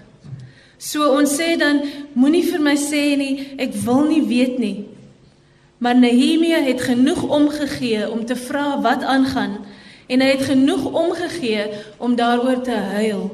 So 0.81 1.05
ons 1.13 1.35
sê 1.37 1.59
dan 1.61 1.83
moenie 2.17 2.47
vir 2.49 2.63
my 2.65 2.73
sê 2.81 3.13
nie 3.21 3.35
ek 3.61 3.75
wil 3.85 4.07
nie 4.09 4.23
weet 4.25 4.57
nie. 4.59 4.87
Maar 5.81 5.99
Nehemia 6.01 6.63
het 6.65 6.81
genoeg 6.81 7.21
omgegee 7.23 8.09
om 8.09 8.25
te 8.25 8.37
vra 8.37 8.81
wat 8.81 9.05
aangaan 9.05 9.59
en 10.09 10.25
hy 10.25 10.31
het 10.33 10.47
genoeg 10.49 10.89
omgegee 10.89 11.69
om 12.01 12.17
daaroor 12.17 12.65
te 12.65 12.81
huil. 12.97 13.29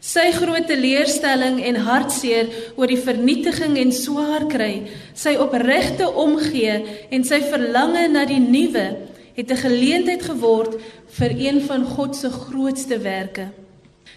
Sy 0.00 0.30
groot 0.32 0.64
teleurstelling 0.70 1.60
en 1.68 1.82
hartseer 1.84 2.48
oor 2.78 2.88
die 2.88 3.00
vernietiging 3.02 3.76
en 3.82 3.92
swaar 3.92 4.48
kry, 4.48 4.88
sy 5.12 5.36
opregte 5.36 6.08
omgee 6.08 6.80
en 7.12 7.28
sy 7.28 7.42
verlange 7.44 8.06
na 8.08 8.24
die 8.24 8.40
nuwe 8.40 8.88
het 9.36 9.50
'n 9.52 9.62
geleentheid 9.68 10.22
geword 10.22 10.80
vir 11.18 11.30
een 11.30 11.60
van 11.60 11.84
God 11.84 12.16
se 12.16 12.30
grootste 12.30 12.98
werke. 12.98 13.48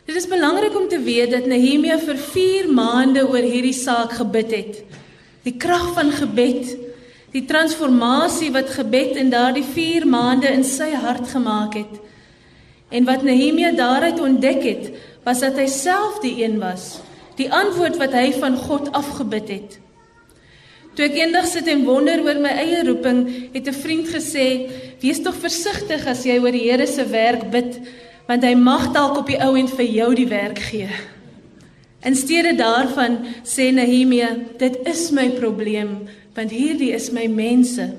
Dit 0.06 0.16
is 0.16 0.28
belangrik 0.28 0.76
om 0.76 0.88
te 0.88 1.00
weet 1.00 1.32
dat 1.32 1.46
Nehemia 1.46 2.00
vir 2.00 2.18
4 2.18 2.72
maande 2.74 3.28
oor 3.28 3.44
hierdie 3.44 3.78
saak 3.78 4.12
gebid 4.12 4.52
het. 4.52 4.84
Die 5.44 5.58
krag 5.58 5.94
van 5.94 6.12
gebed 6.12 6.78
Die 7.32 7.46
transformasie 7.48 8.50
wat 8.52 8.74
gebed 8.76 9.16
in 9.20 9.30
daardie 9.32 9.64
4 9.64 10.04
maande 10.08 10.50
in 10.52 10.66
sy 10.68 10.90
hart 11.00 11.30
gemaak 11.32 11.78
het. 11.80 11.94
En 12.92 13.08
wat 13.08 13.24
Nehemia 13.24 13.72
daaruit 13.72 14.20
ontdek 14.20 14.66
het, 14.68 14.90
was 15.24 15.40
dat 15.40 15.56
hy 15.56 15.68
self 15.72 16.20
die 16.20 16.42
een 16.44 16.58
was, 16.60 17.00
die 17.40 17.48
antwoord 17.48 17.96
wat 18.02 18.12
hy 18.18 18.34
van 18.36 18.58
God 18.60 18.92
afgebid 18.98 19.48
het. 19.54 19.78
Toe 20.92 21.08
ek 21.08 21.16
eendag 21.22 21.48
sit 21.48 21.70
en 21.72 21.86
wonder 21.88 22.20
oor 22.26 22.42
my 22.44 22.52
eie 22.66 22.82
roeping, 22.84 23.22
het 23.54 23.68
'n 23.68 23.80
vriend 23.80 24.12
gesê: 24.12 24.68
"Wees 25.00 25.24
tog 25.24 25.36
versigtig 25.40 26.04
as 26.08 26.26
jy 26.26 26.36
oor 26.44 26.52
die 26.52 26.68
Here 26.68 26.88
se 26.88 27.06
werk 27.06 27.50
bid, 27.50 27.80
want 28.32 28.46
hy 28.48 28.54
mag 28.56 28.94
dalk 28.96 29.18
op 29.20 29.28
die 29.28 29.42
ou 29.44 29.58
end 29.60 29.76
vir 29.76 29.86
jou 29.92 30.14
die 30.16 30.28
werk 30.32 30.64
gee." 30.72 30.90
In 32.02 32.16
steede 32.16 32.56
daarvan 32.56 33.20
sê 33.44 33.72
Nehemia: 33.72 34.36
"Dit 34.58 34.80
is 34.88 35.12
my 35.12 35.30
probleem." 35.30 36.08
want 36.34 36.52
hierdie 36.52 36.92
is 36.96 37.12
my 37.12 37.28
mense. 37.28 37.90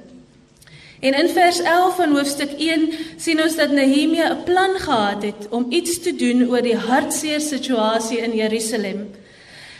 En 1.02 1.16
in 1.18 1.28
vers 1.34 1.58
11 1.60 1.96
van 1.98 2.14
hoofstuk 2.14 2.52
1 2.58 2.84
sien 3.20 3.42
ons 3.42 3.56
dat 3.58 3.74
Nehemia 3.74 4.30
'n 4.32 4.44
plan 4.44 4.78
gehad 4.78 5.22
het 5.22 5.48
om 5.50 5.66
iets 5.68 6.00
te 6.00 6.14
doen 6.16 6.48
oor 6.48 6.62
die 6.62 6.76
hartseer 6.76 7.40
situasie 7.40 8.18
in 8.18 8.34
Jerusalem. 8.34 9.10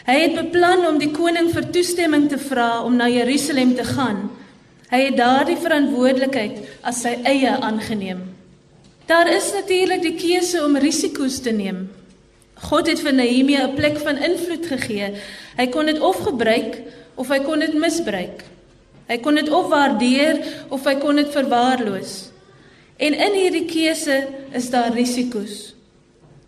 Hy 0.05 0.19
het 0.21 0.35
beplan 0.35 0.87
om 0.87 0.99
die 0.99 1.11
koning 1.11 1.51
vir 1.55 1.71
toestemming 1.71 2.29
te 2.29 2.39
vra 2.39 2.83
om 2.83 2.97
na 2.97 3.09
Jerusalem 3.09 3.75
te 3.75 3.85
gaan. 3.85 4.31
Hy 4.91 5.01
het 5.05 5.17
daardie 5.17 5.57
verantwoordelikheid 5.57 6.59
as 6.83 7.01
sy 7.01 7.17
eie 7.23 7.51
aangeneem. 7.61 8.32
Daar 9.07 9.29
is 9.29 9.53
natuurlik 9.53 10.03
die 10.03 10.15
keuse 10.15 10.65
om 10.65 10.77
risiko's 10.77 11.41
te 11.41 11.51
neem. 11.51 11.91
God 12.63 12.87
het 12.87 13.01
vir 13.03 13.13
Nehemia 13.13 13.67
'n 13.67 13.75
plek 13.75 13.99
van 13.99 14.17
invloed 14.17 14.67
gegee. 14.67 15.15
Hy 15.57 15.67
kon 15.67 15.87
dit 15.87 16.01
of 16.01 16.17
gebruik 16.17 16.83
of 17.15 17.29
hy 17.29 17.39
kon 17.39 17.59
dit 17.59 17.75
misbruik. 17.75 18.45
Hy 19.09 19.19
kon 19.19 19.35
dit 19.35 19.51
of 19.51 19.69
waardeer 19.69 20.39
of 20.69 20.85
hy 20.85 20.95
kon 20.95 21.17
dit 21.17 21.29
verwaarloos. 21.29 22.31
En 22.97 23.15
in 23.15 23.33
hierdie 23.35 23.67
keuse 23.67 24.29
is 24.53 24.71
daar 24.71 24.95
risiko's. 24.95 25.75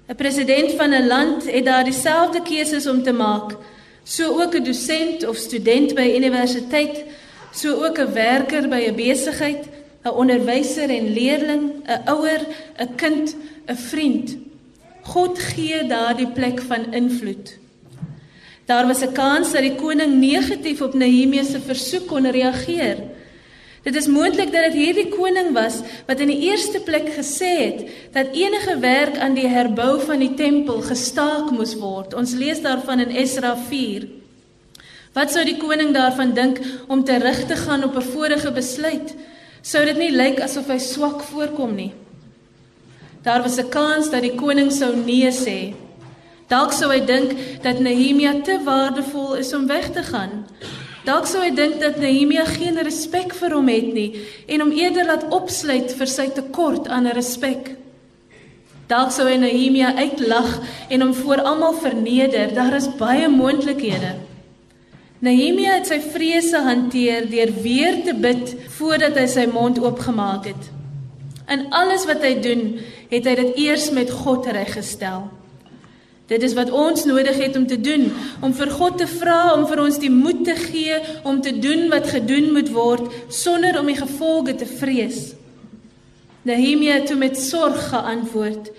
'n 0.09 0.15
President 0.15 0.73
van 0.77 0.93
'n 0.93 1.07
land 1.07 1.51
het 1.51 1.65
daar 1.65 1.85
dieselfde 1.85 2.43
keuses 2.43 2.87
om 2.87 3.03
te 3.03 3.13
maak, 3.13 3.57
so 4.05 4.43
ook 4.43 4.55
'n 4.55 4.65
dosent 4.65 5.27
of 5.27 5.37
student 5.37 5.95
by 5.95 6.15
universiteit, 6.17 7.05
so 7.53 7.85
ook 7.85 7.99
'n 7.99 8.13
werker 8.13 8.69
by 8.69 8.87
'n 8.89 8.95
besigheid, 8.95 9.65
'n 10.05 10.17
onderwyser 10.21 10.91
en 10.91 11.13
leerling, 11.13 11.65
'n 11.87 12.11
ouer, 12.11 12.41
'n 12.77 12.95
kind, 12.97 13.37
'n 13.67 13.77
vriend. 13.77 14.37
God 15.03 15.39
gee 15.39 15.87
daardie 15.87 16.29
plek 16.29 16.61
van 16.61 16.93
invloed. 16.93 17.59
Daar 18.67 18.87
was 18.87 19.03
'n 19.03 19.13
kans 19.13 19.53
dat 19.53 19.61
die 19.61 19.75
koning 19.75 20.21
negatief 20.21 20.81
op 20.81 20.95
Nehemia 20.95 21.43
se 21.45 21.61
versoek 21.61 22.07
kon 22.07 22.31
reageer. 22.31 22.97
Dit 23.83 23.95
is 23.95 24.07
moontlik 24.07 24.53
dat 24.53 24.73
dit 24.73 24.73
hierdie 24.73 25.09
koning 25.09 25.53
was 25.53 25.81
wat 26.07 26.21
in 26.21 26.29
die 26.33 26.41
eerste 26.49 26.81
plek 26.81 27.09
gesê 27.13 27.53
het 27.61 27.81
dat 28.13 28.33
enige 28.33 28.79
werk 28.79 29.19
aan 29.19 29.35
die 29.35 29.49
herbou 29.49 30.01
van 30.01 30.19
die 30.19 30.35
tempel 30.35 30.81
gestaak 30.81 31.51
moes 31.51 31.75
word. 31.77 32.15
Ons 32.15 32.33
lees 32.33 32.61
daarvan 32.61 33.01
in 33.01 33.17
Esra 33.17 33.57
4. 33.69 34.09
Wat 35.13 35.31
sou 35.31 35.45
die 35.45 35.57
koning 35.57 35.93
daarvan 35.93 36.33
dink 36.35 36.61
om 36.89 37.05
terug 37.05 37.47
te 37.47 37.57
gaan 37.57 37.85
op 37.85 37.97
'n 37.97 38.11
vorige 38.17 38.53
besluit? 38.53 39.15
Sou 39.65 39.81
dit 39.89 39.97
nie 39.97 40.11
lyk 40.13 40.43
asof 40.45 40.67
hy 40.69 40.77
swak 40.83 41.23
voorkom 41.31 41.71
nie? 41.73 41.93
Daar 43.25 43.41
was 43.43 43.57
'n 43.57 43.71
kans 43.73 44.11
dat 44.11 44.21
die 44.21 44.37
koning 44.37 44.71
sou 44.71 44.93
nee 44.97 45.31
sê. 45.33 45.73
Dalk 46.49 46.73
sou 46.73 46.91
hy 46.93 47.01
dink 47.01 47.63
dat 47.63 47.81
Nehemia 47.81 48.43
te 48.45 48.59
waardevol 48.65 49.35
is 49.35 49.55
om 49.55 49.67
weg 49.67 49.91
te 49.93 50.03
gaan. 50.03 50.45
Dalk 51.05 51.27
sou 51.27 51.41
hy 51.41 51.51
dink 51.51 51.81
dat 51.81 51.97
Nehemia 51.97 52.45
geen 52.45 52.77
respek 52.77 53.35
vir 53.35 53.55
hom 53.55 53.69
het 53.69 53.95
nie 53.95 54.21
en 54.47 54.61
hom 54.61 54.73
eerder 54.73 55.07
laat 55.07 55.29
opsluit 55.33 55.93
vir 55.93 56.07
sy 56.07 56.29
tekort 56.29 56.89
aan 56.89 57.07
respek. 57.07 57.77
Dalk 58.87 59.13
sou 59.13 59.27
hy 59.29 59.37
Nehemia 59.37 59.95
uitlag 59.97 60.61
en 60.91 61.01
hom 61.01 61.15
voor 61.15 61.41
almal 61.41 61.73
verneder. 61.73 62.55
Daar 62.55 62.75
is 62.77 62.97
baie 62.97 63.29
moontlikhede. 63.29 64.34
Nehemia 65.25 65.79
het 65.79 65.89
sy 65.89 66.01
vrese 66.05 66.61
hanteer 66.67 67.29
deur 67.31 67.53
weer 67.65 68.03
te 68.05 68.13
bid 68.13 68.51
voordat 68.77 69.17
hy 69.17 69.25
sy 69.31 69.47
mond 69.49 69.79
oopgemaak 69.81 70.51
het. 70.51 70.67
In 71.49 71.69
alles 71.73 72.05
wat 72.09 72.21
hy 72.25 72.35
doen, 72.45 72.65
het 73.09 73.25
hy 73.29 73.35
dit 73.39 73.63
eers 73.65 73.89
met 73.97 74.13
God 74.13 74.49
reggestel. 74.53 75.31
Dit 76.29 76.45
is 76.45 76.57
wat 76.57 76.73
ons 76.73 77.05
nodig 77.09 77.37
het 77.41 77.57
om 77.57 77.67
te 77.69 77.77
doen, 77.81 78.07
om 78.45 78.53
vir 78.57 78.73
God 78.73 78.99
te 79.01 79.09
vra 79.09 79.55
om 79.55 79.67
vir 79.69 79.83
ons 79.85 80.01
die 80.01 80.13
moed 80.13 80.43
te 80.49 80.57
gee 80.57 80.97
om 81.29 81.41
te 81.45 81.53
doen 81.57 81.87
wat 81.93 82.09
gedoen 82.13 82.51
moet 82.57 82.73
word 82.73 83.09
sonder 83.33 83.77
om 83.81 83.89
die 83.89 83.99
gevolge 84.01 84.57
te 84.61 84.69
vrees. 84.69 85.35
Nehemia 86.45 87.01
het 87.01 87.13
met 87.17 87.41
sorg 87.41 87.81
geantwoord. 87.93 88.73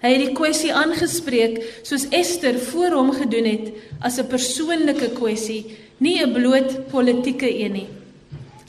Hy 0.00 0.14
het 0.14 0.22
die 0.24 0.36
kwessie 0.36 0.72
aangespreek 0.72 1.60
soos 1.84 2.06
Ester 2.16 2.56
voor 2.70 2.96
hom 2.96 3.12
gedoen 3.16 3.48
het 3.48 3.72
as 4.00 4.16
'n 4.16 4.28
persoonlike 4.28 5.12
kwessie, 5.16 5.76
nie 6.00 6.18
'n 6.24 6.32
bloot 6.32 6.88
politieke 6.88 7.48
een 7.48 7.72
nie. 7.72 7.88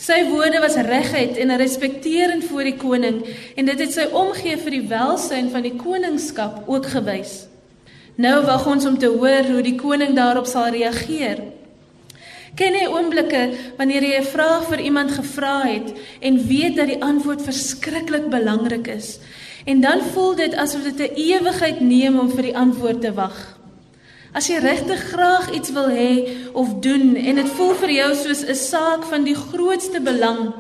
Sy 0.02 0.24
woorde 0.30 0.60
was 0.60 0.76
reguit 0.76 1.38
en 1.38 1.58
respekteerend 1.58 2.44
voor 2.44 2.64
die 2.64 2.76
koning 2.76 3.22
en 3.56 3.66
dit 3.66 3.80
het 3.80 3.94
sy 3.94 4.08
omgee 4.12 4.58
vir 4.58 4.72
die 4.72 4.88
welsyn 4.90 5.52
van 5.54 5.62
die 5.62 5.76
koningskap 5.78 6.64
ook 6.68 6.90
gewys. 6.96 7.46
Nou 8.18 8.42
wag 8.46 8.66
ons 8.68 8.86
om 8.86 8.98
te 8.98 9.08
hoor 9.08 9.46
hoe 9.46 9.62
die 9.62 9.78
koning 9.78 10.16
daarop 10.16 10.50
sal 10.50 10.74
reageer. 10.74 11.44
Ken 12.56 12.74
jy 12.74 12.90
oomblikke 12.90 13.44
wanneer 13.78 14.04
jy 14.04 14.18
'n 14.20 14.32
vraag 14.34 14.68
vir 14.68 14.80
iemand 14.80 15.12
gevra 15.12 15.62
het 15.70 15.94
en 16.20 16.48
weet 16.48 16.76
dat 16.76 16.88
die 16.88 17.02
antwoord 17.02 17.42
verskriklik 17.42 18.30
belangrik 18.30 18.88
is 18.88 19.20
en 19.66 19.82
dan 19.82 20.02
voel 20.02 20.36
dit 20.36 20.54
asof 20.56 20.84
dit 20.84 21.00
'n 21.00 21.16
ewigheid 21.16 21.80
neem 21.80 22.20
om 22.20 22.30
vir 22.30 22.44
die 22.44 22.58
antwoord 22.58 23.02
te 23.02 23.14
wag. 23.14 23.61
As 24.32 24.48
jy 24.48 24.62
regtig 24.64 25.02
graag 25.12 25.50
iets 25.52 25.74
wil 25.76 25.90
hê 25.92 26.12
of 26.56 26.78
doen 26.80 27.18
en 27.20 27.40
dit 27.42 27.50
voel 27.58 27.74
vir 27.82 27.92
jou 27.98 28.12
soos 28.16 28.44
'n 28.48 28.56
saak 28.56 29.04
van 29.04 29.24
die 29.28 29.36
grootste 29.36 30.00
belang, 30.00 30.54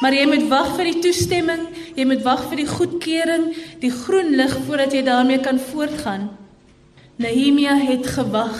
maar 0.00 0.12
jy 0.12 0.26
moet 0.26 0.48
wag 0.48 0.74
vir 0.76 0.84
die 0.90 1.00
toestemming, 1.00 1.68
jy 1.94 2.04
moet 2.04 2.22
wag 2.22 2.48
vir 2.48 2.56
die 2.56 2.66
goedkeuring, 2.66 3.44
die 3.80 3.90
groen 3.90 4.34
lig 4.34 4.56
voordat 4.66 4.92
jy 4.92 5.02
daarmee 5.02 5.38
kan 5.38 5.58
voortgaan. 5.58 6.30
Nehemia 7.16 7.76
het 7.78 8.06
gewag. 8.06 8.58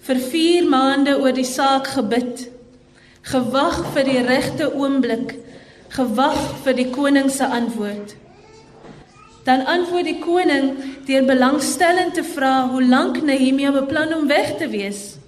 Vir 0.00 0.16
4 0.16 0.64
maande 0.64 1.18
oor 1.20 1.32
die 1.32 1.44
saak 1.44 1.86
gebid. 1.86 2.48
Gewag 3.22 3.92
vir 3.92 4.04
die 4.04 4.22
regte 4.24 4.72
oomblik. 4.72 5.34
Gewag 5.88 6.38
vir 6.64 6.74
die 6.74 6.88
koning 6.90 7.30
se 7.30 7.44
antwoord. 7.44 8.16
Dan 9.46 9.66
antwoord 9.66 10.08
die 10.08 10.18
koning 10.22 10.72
deur 11.06 11.24
belangstellend 11.28 12.14
te 12.14 12.24
vra 12.24 12.68
hoe 12.70 12.82
lank 12.84 13.22
Nehemia 13.22 13.72
beplan 13.72 14.14
om 14.14 14.26
weg 14.28 14.56
te 14.58 14.68
wees. 14.68 15.18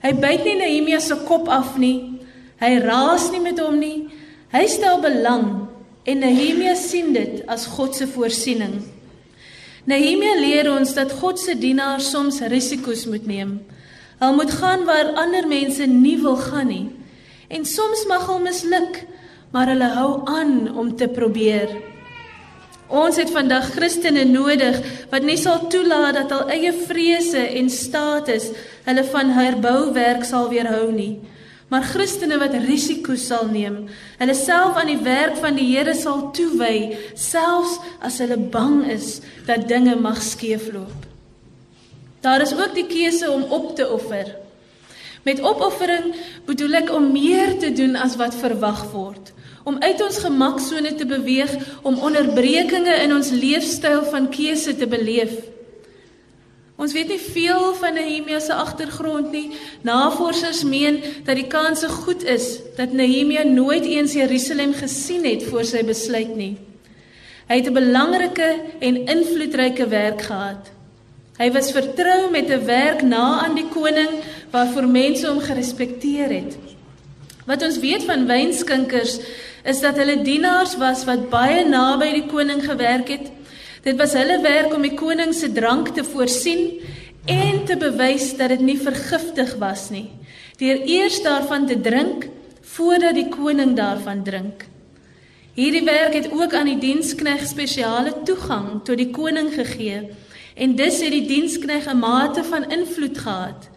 Hy 0.00 0.14
byt 0.16 0.46
nie 0.46 0.56
Nehemia 0.60 1.00
se 1.00 1.18
kop 1.28 1.48
af 1.48 1.76
nie. 1.78 2.20
Hy 2.60 2.78
raas 2.84 3.30
nie 3.32 3.42
met 3.44 3.60
hom 3.60 3.78
nie. 3.80 4.08
Hy 4.52 4.64
stel 4.68 5.00
belang 5.04 5.68
en 6.08 6.24
Nehemia 6.24 6.74
sien 6.78 7.12
dit 7.14 7.42
as 7.48 7.68
God 7.70 7.94
se 7.94 8.08
voorsiening. 8.10 8.80
Nehemia 9.88 10.36
leer 10.40 10.70
ons 10.72 10.92
dat 10.96 11.12
God 11.20 11.40
se 11.40 11.54
dienaars 11.58 12.10
soms 12.12 12.40
risiko's 12.52 13.06
moet 13.08 13.26
neem. 13.28 13.60
Hulle 14.20 14.36
moet 14.36 14.52
gaan 14.52 14.84
waar 14.88 15.14
ander 15.20 15.46
mense 15.48 15.86
nie 15.88 16.18
wil 16.20 16.36
gaan 16.36 16.68
nie. 16.68 16.88
En 17.48 17.64
soms 17.64 18.04
mag 18.08 18.26
hulle 18.28 18.44
misluk, 18.44 19.00
maar 19.50 19.72
hulle 19.72 19.88
hou 19.96 20.10
aan 20.28 20.68
om 20.76 20.92
te 20.96 21.08
probeer. 21.08 21.72
Ons 22.90 23.20
het 23.20 23.30
vandag 23.30 23.68
Christene 23.70 24.24
nodig 24.26 24.80
wat 25.12 25.22
nie 25.22 25.38
sal 25.38 25.68
toelaat 25.70 26.16
dat 26.18 26.32
hul 26.34 26.48
eie 26.50 26.72
vrese 26.74 27.44
en 27.60 27.68
status 27.70 28.48
hulle 28.88 29.04
van 29.12 29.30
herbouwerk 29.36 30.26
sal 30.26 30.48
weerhou 30.50 30.88
nie. 30.90 31.12
Maar 31.70 31.86
Christene 31.86 32.40
wat 32.42 32.56
risiko's 32.64 33.28
sal 33.30 33.46
neem, 33.46 33.84
hulle 34.18 34.34
self 34.34 34.74
aan 34.80 34.90
die 34.90 34.98
werk 35.06 35.38
van 35.38 35.54
die 35.54 35.68
Here 35.70 35.94
sal 35.94 36.32
toewy, 36.34 36.96
selfs 37.14 37.78
as 38.02 38.18
hulle 38.18 38.40
bang 38.50 38.82
is 38.90 39.20
dat 39.46 39.68
dinge 39.70 39.94
mag 39.94 40.18
skeefloop. 40.18 41.06
Daar 42.26 42.42
is 42.42 42.56
ook 42.58 42.74
die 42.74 42.88
keuse 42.90 43.30
om 43.30 43.46
op 43.54 43.76
te 43.78 43.86
offer. 43.86 44.34
Met 45.22 45.38
opoffering 45.46 46.10
bedoel 46.48 46.82
ek 46.82 46.90
om 46.90 47.12
meer 47.14 47.54
te 47.62 47.70
doen 47.70 47.94
as 47.94 48.18
wat 48.18 48.34
verwag 48.34 48.88
word 48.90 49.30
om 49.64 49.76
uit 49.80 50.02
ons 50.02 50.18
gemaksone 50.18 50.94
te 50.94 51.06
beweeg 51.06 51.52
om 51.82 51.98
onderbrekinge 51.98 52.94
in 53.04 53.14
ons 53.14 53.30
leefstyl 53.30 54.04
van 54.10 54.28
keuse 54.32 54.76
te 54.76 54.86
beleef. 54.86 55.34
Ons 56.80 56.94
weet 56.96 57.10
nie 57.12 57.20
veel 57.20 57.74
van 57.76 57.92
Nehemia 57.94 58.38
se 58.40 58.54
agtergrond 58.56 59.34
nie. 59.34 59.50
Navorsers 59.84 60.62
meen 60.64 61.02
dat 61.26 61.36
die 61.36 61.46
kans 61.50 61.84
goed 61.84 62.24
is 62.24 62.62
dat 62.78 62.94
Nehemia 62.96 63.42
nooit 63.44 63.84
eens 63.84 64.16
Jerusalem 64.16 64.72
gesien 64.72 65.26
het 65.28 65.44
voor 65.44 65.68
sy 65.68 65.84
besluit 65.84 66.32
nie. 66.36 66.56
Hy 67.50 67.56
het 67.60 67.68
'n 67.68 67.76
belangrike 67.76 68.50
en 68.80 69.04
invloedryke 69.06 69.86
werk 69.88 70.22
gehad. 70.22 70.70
Hy 71.36 71.50
was 71.52 71.72
vertrou 71.72 72.30
met 72.30 72.48
'n 72.48 72.64
werk 72.64 73.02
na 73.02 73.44
aan 73.44 73.54
die 73.54 73.68
koning 73.68 74.10
waarvoor 74.50 74.88
mense 74.88 75.26
hom 75.26 75.40
gerespekteer 75.40 76.30
het. 76.30 76.56
Wat 77.46 77.62
ons 77.62 77.78
weet 77.78 78.04
van 78.04 78.26
wynskinkers 78.26 79.18
is 79.64 79.80
dat 79.80 79.96
hulle 80.00 80.22
dienaars 80.24 80.76
was 80.80 81.04
wat 81.08 81.28
baie 81.30 81.64
naby 81.68 82.12
die 82.12 82.26
koning 82.30 82.62
gewerk 82.64 83.08
het. 83.08 83.30
Dit 83.84 83.96
was 83.96 84.12
hulle 84.12 84.40
werk 84.44 84.74
om 84.74 84.82
die 84.84 84.96
koning 84.96 85.34
se 85.34 85.52
drank 85.52 85.94
te 85.96 86.04
voorsien 86.04 86.80
en 87.26 87.64
te 87.64 87.76
bewys 87.76 88.32
dat 88.36 88.52
dit 88.54 88.64
nie 88.64 88.78
vergiftig 88.80 89.54
was 89.60 89.88
nie. 89.90 90.08
Deur 90.60 90.82
eers 90.84 91.22
daarvan 91.24 91.66
te 91.66 91.80
drink 91.80 92.28
voordat 92.76 93.16
die 93.16 93.28
koning 93.32 93.76
daarvan 93.76 94.22
drink. 94.24 94.66
Hierdie 95.56 95.84
werk 95.84 96.14
het 96.14 96.30
ook 96.32 96.54
aan 96.54 96.68
die 96.70 96.78
dienskneg 96.80 97.42
spesiale 97.48 98.14
toegang 98.24 98.80
tot 98.84 98.96
die 99.00 99.10
koning 99.10 99.50
gegee 99.54 100.08
en 100.54 100.76
dus 100.76 101.00
het 101.02 101.12
die 101.12 101.26
dienskneg 101.26 101.88
'n 101.88 101.98
mate 101.98 102.44
van 102.44 102.70
invloed 102.70 103.18
gehad. 103.18 103.68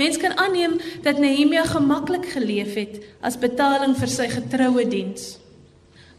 Mens 0.00 0.16
kan 0.16 0.36
aanneem 0.40 0.78
dat 1.04 1.18
Nehemia 1.20 1.66
gemaklik 1.68 2.30
geleef 2.32 2.74
het 2.74 3.02
as 3.20 3.36
betaling 3.40 3.92
vir 3.98 4.08
sy 4.08 4.30
getroue 4.32 4.86
diens. 4.88 5.34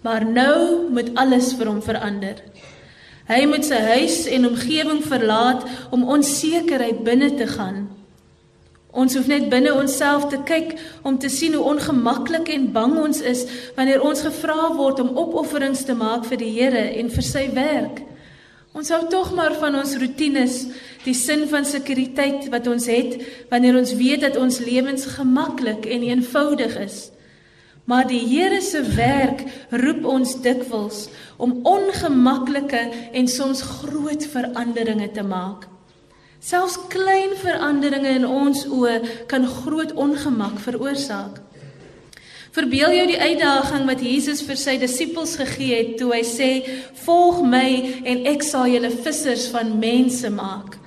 Maar 0.05 0.25
nou 0.25 0.89
moet 0.93 1.09
alles 1.17 1.53
vir 1.57 1.69
hom 1.71 1.81
verander. 1.81 2.37
Hy 3.31 3.45
moet 3.49 3.65
sy 3.65 3.79
huis 3.95 4.25
en 4.29 4.45
omgewing 4.51 5.01
verlaat 5.05 5.65
om 5.89 6.05
onsekerheid 6.13 7.01
binne 7.07 7.31
te 7.39 7.47
gaan. 7.47 7.87
Ons 8.91 9.15
hoef 9.15 9.29
net 9.31 9.47
binne 9.49 9.71
onsself 9.73 10.27
te 10.29 10.41
kyk 10.45 10.75
om 11.07 11.17
te 11.17 11.29
sien 11.31 11.55
hoe 11.55 11.63
ongemaklik 11.73 12.51
en 12.51 12.69
bang 12.75 12.97
ons 12.99 13.21
is 13.23 13.45
wanneer 13.77 14.03
ons 14.03 14.25
gevra 14.27 14.73
word 14.75 14.99
om 14.99 15.13
opofferings 15.17 15.85
te 15.87 15.95
maak 15.95 16.27
vir 16.27 16.41
die 16.43 16.51
Here 16.57 16.89
en 16.99 17.09
vir 17.09 17.25
sy 17.25 17.47
werk. 17.55 18.03
Ons 18.71 18.87
hou 18.93 19.01
tog 19.11 19.33
maar 19.35 19.51
van 19.59 19.75
ons 19.75 19.97
rotines, 19.99 20.61
die 21.03 21.15
sin 21.17 21.43
van 21.51 21.65
sekuriteit 21.67 22.47
wat 22.53 22.69
ons 22.71 22.85
het 22.87 23.17
wanneer 23.51 23.75
ons 23.75 23.91
weet 23.99 24.23
dat 24.23 24.37
ons 24.39 24.61
lewens 24.63 25.09
gemaklik 25.17 25.87
en 25.91 26.05
eenvoudig 26.07 26.77
is. 26.79 26.99
Maar 27.89 28.07
die 28.07 28.21
Here 28.23 28.61
se 28.63 28.79
werk 28.95 29.43
roep 29.75 30.05
ons 30.07 30.37
dikwels 30.45 31.09
om 31.41 31.57
ongemaklike 31.67 32.83
en 33.11 33.27
soms 33.27 33.63
groot 33.81 34.23
veranderinge 34.31 35.09
te 35.11 35.25
maak. 35.25 35.67
Selfs 36.39 36.77
klein 36.89 37.35
veranderinge 37.37 38.15
in 38.21 38.25
ons 38.25 38.63
oë 38.71 39.25
kan 39.29 39.43
groot 39.45 39.91
ongemak 39.93 40.61
veroorsaak. 40.63 41.41
Verbeel 42.51 42.91
jou 42.97 43.07
die 43.07 43.19
uitdaging 43.19 43.85
wat 43.87 44.01
Jesus 44.03 44.41
vir 44.43 44.59
sy 44.59 44.75
disippels 44.81 45.37
gegee 45.39 45.77
het 45.77 45.97
toe 45.99 46.11
hy 46.11 46.23
sê: 46.27 46.49
"Volg 47.05 47.41
my 47.47 48.01
en 48.03 48.25
ek 48.27 48.43
sal 48.43 48.67
julle 48.67 48.91
vissers 48.91 49.47
van 49.53 49.79
mense 49.79 50.29
maak." 50.29 50.77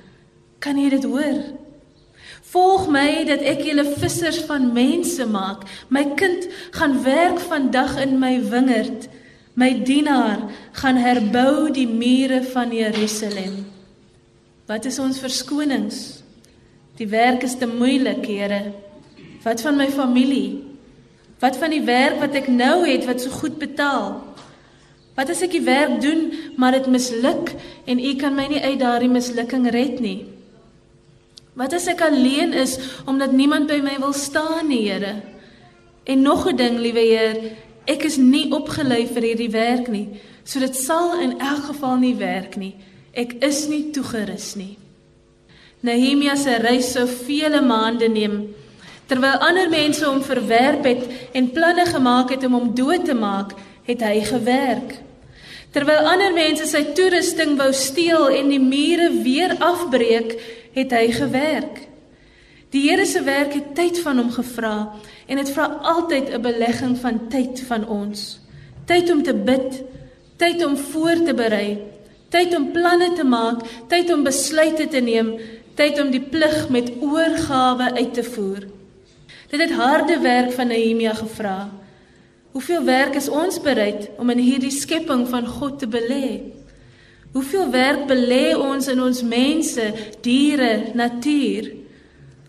Kan 0.61 0.77
jy 0.79 0.91
dit 0.91 1.05
hoor? 1.05 1.41
Volg 2.55 2.87
my 2.89 3.25
dat 3.27 3.43
ek 3.43 3.65
julle 3.67 3.85
vissers 3.99 4.39
van 4.47 4.73
mense 4.73 5.25
maak. 5.27 5.65
My 5.89 6.05
kind 6.17 6.47
gaan 6.71 7.03
werk 7.03 7.41
vandag 7.41 7.97
in 8.01 8.19
my 8.19 8.39
wingerd. 8.41 9.09
My 9.55 9.73
dienaar 9.85 10.51
gaan 10.73 10.97
herbou 10.97 11.71
die 11.71 11.87
mure 11.87 12.43
van 12.43 12.73
Jerusalem. 12.73 13.67
Wat 14.67 14.85
is 14.85 14.99
ons 14.99 15.19
verskonings? 15.19 16.23
Die 16.97 17.09
werk 17.11 17.43
is 17.43 17.59
te 17.59 17.67
moeilik, 17.67 18.25
Here. 18.27 18.73
Wat 19.43 19.61
van 19.61 19.77
my 19.77 19.91
familie? 19.91 20.64
Wat 21.45 21.59
van 21.61 21.75
die 21.75 21.85
werk 21.85 22.23
wat 22.23 22.37
ek 22.39 22.47
nou 22.49 22.87
het 22.89 23.05
wat 23.05 23.21
so 23.21 23.29
goed 23.29 23.59
betaal? 23.61 24.15
Wat 25.15 25.29
as 25.29 25.43
ek 25.45 25.53
die 25.53 25.67
werk 25.67 25.99
doen 26.01 26.31
maar 26.57 26.73
dit 26.73 26.87
misluk 26.89 27.53
en 27.85 28.01
u 28.01 28.15
kan 28.17 28.33
my 28.33 28.47
nie 28.49 28.63
uit 28.65 28.81
daardie 28.81 29.13
mislukking 29.13 29.69
red 29.75 30.01
nie? 30.01 30.25
Wat 31.55 31.77
as 31.77 31.85
ek 31.93 32.01
alleen 32.01 32.57
is 32.57 32.79
omdat 33.05 33.37
niemand 33.37 33.69
by 33.69 33.77
my 33.85 33.99
wil 34.01 34.17
staan 34.17 34.73
nie, 34.73 34.89
Here? 34.89 35.21
En 36.05 36.23
nog 36.23 36.49
'n 36.49 36.57
ding, 36.57 36.79
liewe 36.79 37.01
Heer, 37.01 37.37
ek 37.85 38.05
is 38.05 38.17
nie 38.17 38.51
opgelei 38.51 39.07
vir 39.07 39.23
hierdie 39.23 39.53
werk 39.53 39.89
nie, 39.89 40.09
so 40.45 40.61
dit 40.61 40.77
sal 40.77 41.21
in 41.21 41.39
elk 41.41 41.65
geval 41.65 41.97
nie 41.97 42.17
werk 42.17 42.57
nie. 42.57 42.75
Ek 43.13 43.33
is 43.45 43.69
nie 43.69 43.91
toegerus 43.91 44.55
nie. 44.57 44.79
Nehemia 45.81 46.37
se 46.37 46.57
reis 46.57 46.93
sou 46.93 47.07
vele 47.07 47.61
maande 47.61 48.09
neem. 48.09 48.54
Terwyl 49.07 49.41
ander 49.45 49.69
mense 49.69 50.05
hom 50.07 50.23
verwerp 50.25 50.85
het 50.89 51.07
en 51.33 51.51
planne 51.53 51.85
gemaak 51.87 52.31
het 52.31 52.45
om 52.45 52.53
hom 52.57 52.75
dood 52.75 53.05
te 53.05 53.15
maak, 53.15 53.53
het 53.85 54.01
hy 54.01 54.21
gewerk. 54.25 55.01
Terwyl 55.75 56.07
ander 56.09 56.33
mense 56.33 56.67
sy 56.71 56.85
toerusting 56.97 57.57
wou 57.59 57.73
steel 57.77 58.29
en 58.33 58.53
die 58.53 58.63
mure 58.63 59.11
weer 59.25 59.57
afbreek, 59.59 60.37
het 60.75 60.95
hy 60.95 61.09
gewerk. 61.13 61.83
Die 62.75 62.89
Here 62.89 63.05
se 63.07 63.21
werk 63.23 63.53
het 63.55 63.75
tyd 63.75 64.01
van 64.03 64.19
hom 64.19 64.31
gevra 64.35 64.77
en 65.31 65.39
dit 65.39 65.51
vra 65.55 65.67
altyd 65.95 66.31
'n 66.35 66.43
belegging 66.43 66.97
van 66.99 67.29
tyd 67.29 67.61
van 67.69 67.87
ons. 67.87 68.41
Tyd 68.87 69.11
om 69.11 69.23
te 69.23 69.35
bid, 69.35 69.83
tyd 70.37 70.65
om 70.65 70.77
voor 70.77 71.23
te 71.25 71.35
berei, 71.35 71.79
tyd 72.29 72.57
om 72.57 72.73
planne 72.73 73.13
te 73.13 73.25
maak, 73.25 73.61
tyd 73.89 74.13
om 74.13 74.23
besluite 74.23 74.89
te 74.89 75.01
neem, 75.01 75.39
tyd 75.75 76.01
om 76.01 76.11
die 76.11 76.21
plig 76.21 76.69
met 76.69 76.91
oorgawe 77.01 77.95
uit 77.95 78.15
te 78.15 78.25
voer. 78.25 78.67
Dit 79.55 79.69
het 79.69 79.79
harde 79.79 80.19
werk 80.19 80.53
van 80.53 80.67
Nehemia 80.67 81.13
gevra. 81.15 81.71
Hoeveel 82.51 82.85
werk 82.85 83.15
is 83.15 83.29
ons 83.29 83.61
bereid 83.63 84.09
om 84.19 84.31
in 84.31 84.41
hierdie 84.43 84.73
skepping 84.75 85.29
van 85.31 85.47
God 85.47 85.77
te 85.79 85.87
belê? 85.87 86.41
Hoeveel 87.37 87.71
werk 87.71 88.09
belê 88.11 88.57
ons 88.59 88.89
in 88.91 88.99
ons 89.03 89.21
mense, 89.23 89.85
diere, 90.27 90.91
natuur? 90.99 91.71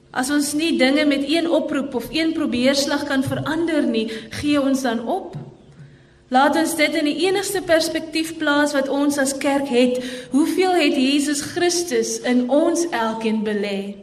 As 0.10 0.34
ons 0.34 0.50
nie 0.58 0.72
dinge 0.82 1.06
met 1.06 1.30
een 1.30 1.46
oproep 1.46 1.94
of 2.02 2.10
een 2.10 2.34
probeerslag 2.34 3.06
kan 3.06 3.22
verander 3.22 3.86
nie, 3.86 4.08
gee 4.42 4.58
ons 4.58 4.82
dan 4.82 5.06
op? 5.06 5.38
Laat 6.34 6.58
ons 6.58 6.74
dit 6.74 7.00
in 7.04 7.06
die 7.06 7.28
enigste 7.28 7.62
perspektief 7.62 8.34
plaas 8.42 8.74
wat 8.74 8.90
ons 8.90 9.22
as 9.22 9.38
kerk 9.38 9.70
het. 9.70 10.02
Hoeveel 10.34 10.74
het 10.82 10.98
Jesus 10.98 11.46
Christus 11.54 12.18
in 12.26 12.48
ons 12.50 12.90
elkeen 12.90 13.46
belê? 13.46 13.94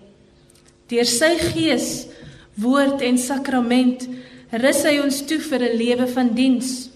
Deur 0.86 1.08
sy 1.08 1.34
gees, 1.50 2.11
woord 2.60 3.02
en 3.02 3.18
sakrament 3.18 4.06
rus 4.52 4.82
hy 4.84 4.98
ons 5.00 5.22
toe 5.26 5.38
vir 5.40 5.60
'n 5.62 5.76
lewe 5.76 6.06
van 6.06 6.34
diens. 6.34 6.90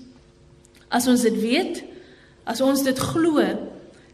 As 0.91 1.07
ons 1.07 1.23
dit 1.23 1.41
weet, 1.41 1.85
as 2.45 2.61
ons 2.61 2.83
dit 2.83 2.99
glo, 2.99 3.41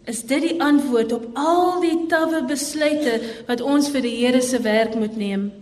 is 0.07 0.23
dit 0.23 0.43
die 0.43 0.61
antwoord 0.63 1.13
op 1.13 1.27
al 1.35 1.81
die 1.81 2.07
tawwe 2.11 2.43
besluite 2.47 3.21
wat 3.47 3.61
ons 3.61 3.91
vir 3.91 4.03
die 4.03 4.17
Here 4.25 4.43
se 4.43 4.59
werk 4.63 4.95
moet 4.95 5.17
neem. 5.17 5.53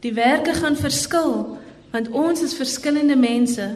Die 0.00 0.14
werke 0.14 0.54
gaan 0.54 0.76
verskil 0.76 1.58
want 1.90 2.08
ons 2.14 2.42
is 2.42 2.54
verskillende 2.54 3.16
mense 3.16 3.66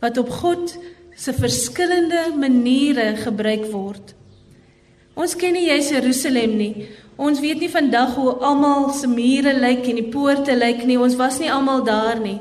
wat 0.00 0.18
op 0.18 0.30
God 0.30 0.72
se 1.16 1.32
verskillende 1.32 2.32
maniere 2.36 3.16
gebruik 3.16 3.66
word. 3.72 4.14
Ons 5.14 5.34
ken 5.36 5.52
nie 5.52 5.68
Jerusalem 5.68 6.56
nie. 6.56 6.88
Ons 7.20 7.42
weet 7.44 7.60
nie 7.60 7.70
vandag 7.70 8.14
hoe 8.16 8.32
almal 8.40 8.88
se 8.96 9.06
mure 9.06 9.52
lyk 9.52 9.84
en 9.90 9.98
die 10.00 10.08
poorte 10.08 10.54
lyk 10.56 10.86
nie. 10.88 10.96
Ons 10.96 11.18
was 11.20 11.36
nie 11.38 11.50
almal 11.52 11.84
daar 11.84 12.20
nie. 12.20 12.38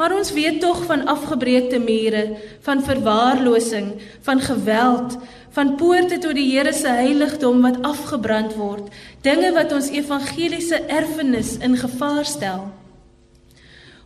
Maar 0.00 0.14
ons 0.16 0.30
weet 0.32 0.62
tog 0.62 0.78
van 0.88 1.04
afgebreekte 1.12 1.76
mure, 1.78 2.38
van 2.64 2.80
verwaarlosing, 2.80 3.90
van 4.24 4.40
geweld, 4.40 5.18
van 5.52 5.74
poorte 5.76 6.16
tot 6.22 6.38
die 6.38 6.46
Here 6.54 6.72
se 6.72 6.88
heiligdom 6.88 7.60
wat 7.60 7.82
afgebrand 7.84 8.54
word, 8.56 8.88
dinge 9.26 9.50
wat 9.52 9.74
ons 9.76 9.90
evangeliese 9.92 10.78
erfenis 10.88 11.56
in 11.60 11.76
gevaar 11.76 12.24
stel. 12.24 12.70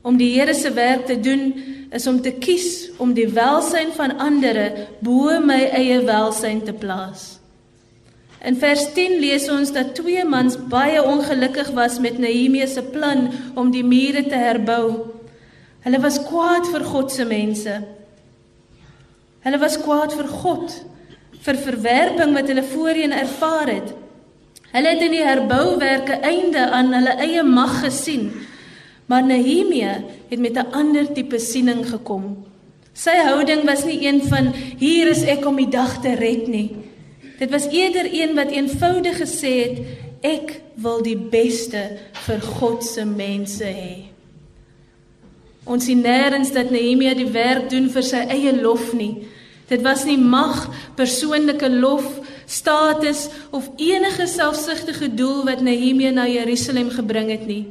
Om 0.02 0.18
die 0.18 0.32
Here 0.34 0.54
se 0.54 0.72
werk 0.74 1.06
te 1.06 1.20
doen 1.20 1.52
is 1.94 2.08
om 2.10 2.18
te 2.20 2.32
kies 2.32 2.90
om 2.98 3.14
die 3.14 3.28
welsyn 3.30 3.94
van 3.94 4.18
ander 4.18 4.58
bo 5.04 5.38
my 5.38 5.62
eie 5.78 6.02
welsyn 6.02 6.64
te 6.64 6.74
plaas. 6.74 7.43
In 8.44 8.56
vers 8.60 8.84
10 8.92 9.18
lees 9.22 9.48
ons 9.48 9.72
dat 9.72 9.94
twee 9.96 10.24
mans 10.28 10.56
baie 10.68 11.00
ongelukkig 11.00 11.70
was 11.76 11.98
met 11.98 12.18
Nehemia 12.20 12.66
se 12.68 12.82
plan 12.82 13.30
om 13.56 13.70
die 13.72 13.84
mure 13.84 14.26
te 14.28 14.36
herbou. 14.36 14.86
Hulle 15.84 16.00
was 16.00 16.20
kwaad 16.26 16.68
vir 16.72 16.84
God 16.84 17.12
se 17.12 17.24
mense. 17.24 17.76
Hulle 19.44 19.60
was 19.60 19.78
kwaad 19.80 20.12
vir 20.16 20.28
God 20.28 20.80
vir 21.44 21.60
verwerping 21.60 22.32
wat 22.36 22.48
hulle 22.48 22.64
voorheen 22.64 23.12
ervaar 23.12 23.68
het. 23.68 23.94
Hulle 24.72 24.92
het 24.92 25.02
in 25.04 25.12
die 25.12 25.24
herbouwerke 25.24 26.20
einde 26.24 26.70
aan 26.72 26.92
hulle 26.92 27.16
eie 27.24 27.42
mag 27.44 27.80
gesien 27.84 28.30
Maar 29.06 29.24
Nehemia 29.24 30.00
het 30.28 30.38
met 30.38 30.56
'n 30.56 30.72
ander 30.72 31.12
tipe 31.12 31.38
siening 31.38 31.86
gekom. 31.88 32.44
Sy 32.92 33.16
houding 33.16 33.64
was 33.64 33.84
nie 33.84 34.06
een 34.06 34.22
van 34.22 34.52
hier 34.78 35.08
is 35.08 35.22
ek 35.22 35.46
om 35.46 35.56
die 35.56 35.68
dag 35.68 36.00
te 36.00 36.14
red 36.14 36.46
nie. 36.46 36.76
Dit 37.38 37.50
was 37.50 37.66
eerder 37.70 38.08
een 38.10 38.34
wat 38.34 38.50
eenvoudig 38.54 39.18
gesê 39.18 39.54
het 39.64 39.78
ek 40.24 40.60
wil 40.80 41.02
die 41.04 41.18
beste 41.18 41.82
vir 42.26 42.40
God 42.56 42.84
se 42.86 43.04
mense 43.04 43.66
hê. 43.66 44.08
Ons 45.64 45.88
sien 45.88 46.02
nêrens 46.04 46.52
dat 46.52 46.72
Nehemia 46.72 47.14
die 47.16 47.30
werk 47.32 47.70
doen 47.72 47.88
vir 47.92 48.04
sy 48.04 48.22
eie 48.32 48.52
lof 48.56 48.92
nie. 48.96 49.26
Dit 49.68 49.80
was 49.84 50.04
nie 50.04 50.18
mag, 50.20 50.66
persoonlike 50.96 51.70
lof, 51.72 52.06
status 52.46 53.28
of 53.50 53.70
enige 53.80 54.26
selfsugtige 54.28 55.08
doel 55.16 55.44
wat 55.48 55.64
Nehemia 55.64 56.12
na 56.12 56.26
Jerusalem 56.28 56.92
gebring 56.92 57.32
het 57.32 57.46
nie. 57.48 57.64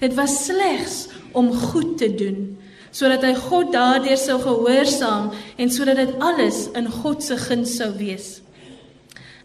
Dit 0.00 0.16
was 0.16 0.38
slegs 0.46 1.06
om 1.32 1.52
goed 1.52 1.98
te 2.00 2.10
doen 2.12 2.54
sodat 2.94 3.24
hy 3.26 3.32
God 3.34 3.72
daardeur 3.74 4.18
sou 4.22 4.36
gehoorsaam 4.38 5.32
en 5.58 5.70
sodat 5.74 5.98
dit 5.98 6.12
alles 6.22 6.68
in 6.78 6.86
God 6.86 7.24
se 7.26 7.34
guns 7.42 7.72
sou 7.80 7.88
wees. 7.98 8.43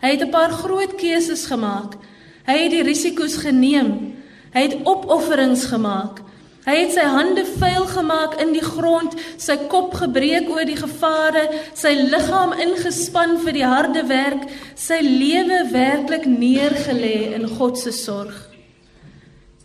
Hy 0.01 0.09
het 0.15 0.21
'n 0.23 0.31
paar 0.31 0.51
groot 0.51 0.95
keuses 0.95 1.45
gemaak. 1.45 1.97
Hy 2.45 2.57
het 2.57 2.71
die 2.71 2.83
risiko's 2.83 3.38
geneem. 3.38 4.15
Hy 4.53 4.62
het 4.62 4.77
opofferings 4.83 5.65
gemaak. 5.65 6.21
Hy 6.65 6.75
het 6.75 6.91
sy 6.93 7.05
hande 7.07 7.45
vuil 7.45 7.85
gemaak 7.85 8.35
in 8.41 8.51
die 8.53 8.63
grond, 8.63 9.15
sy 9.38 9.55
kop 9.71 9.93
gebreek 9.93 10.49
oor 10.49 10.65
die 10.65 10.77
gevare, 10.77 11.47
sy 11.73 11.95
liggaam 12.12 12.53
ingespan 12.53 13.39
vir 13.41 13.53
die 13.53 13.65
harde 13.65 14.03
werk, 14.09 14.43
sy 14.75 14.99
lewe 15.01 15.63
werklik 15.71 16.27
neergelê 16.29 17.33
in 17.33 17.47
God 17.47 17.79
se 17.79 17.91
sorg. 17.95 18.49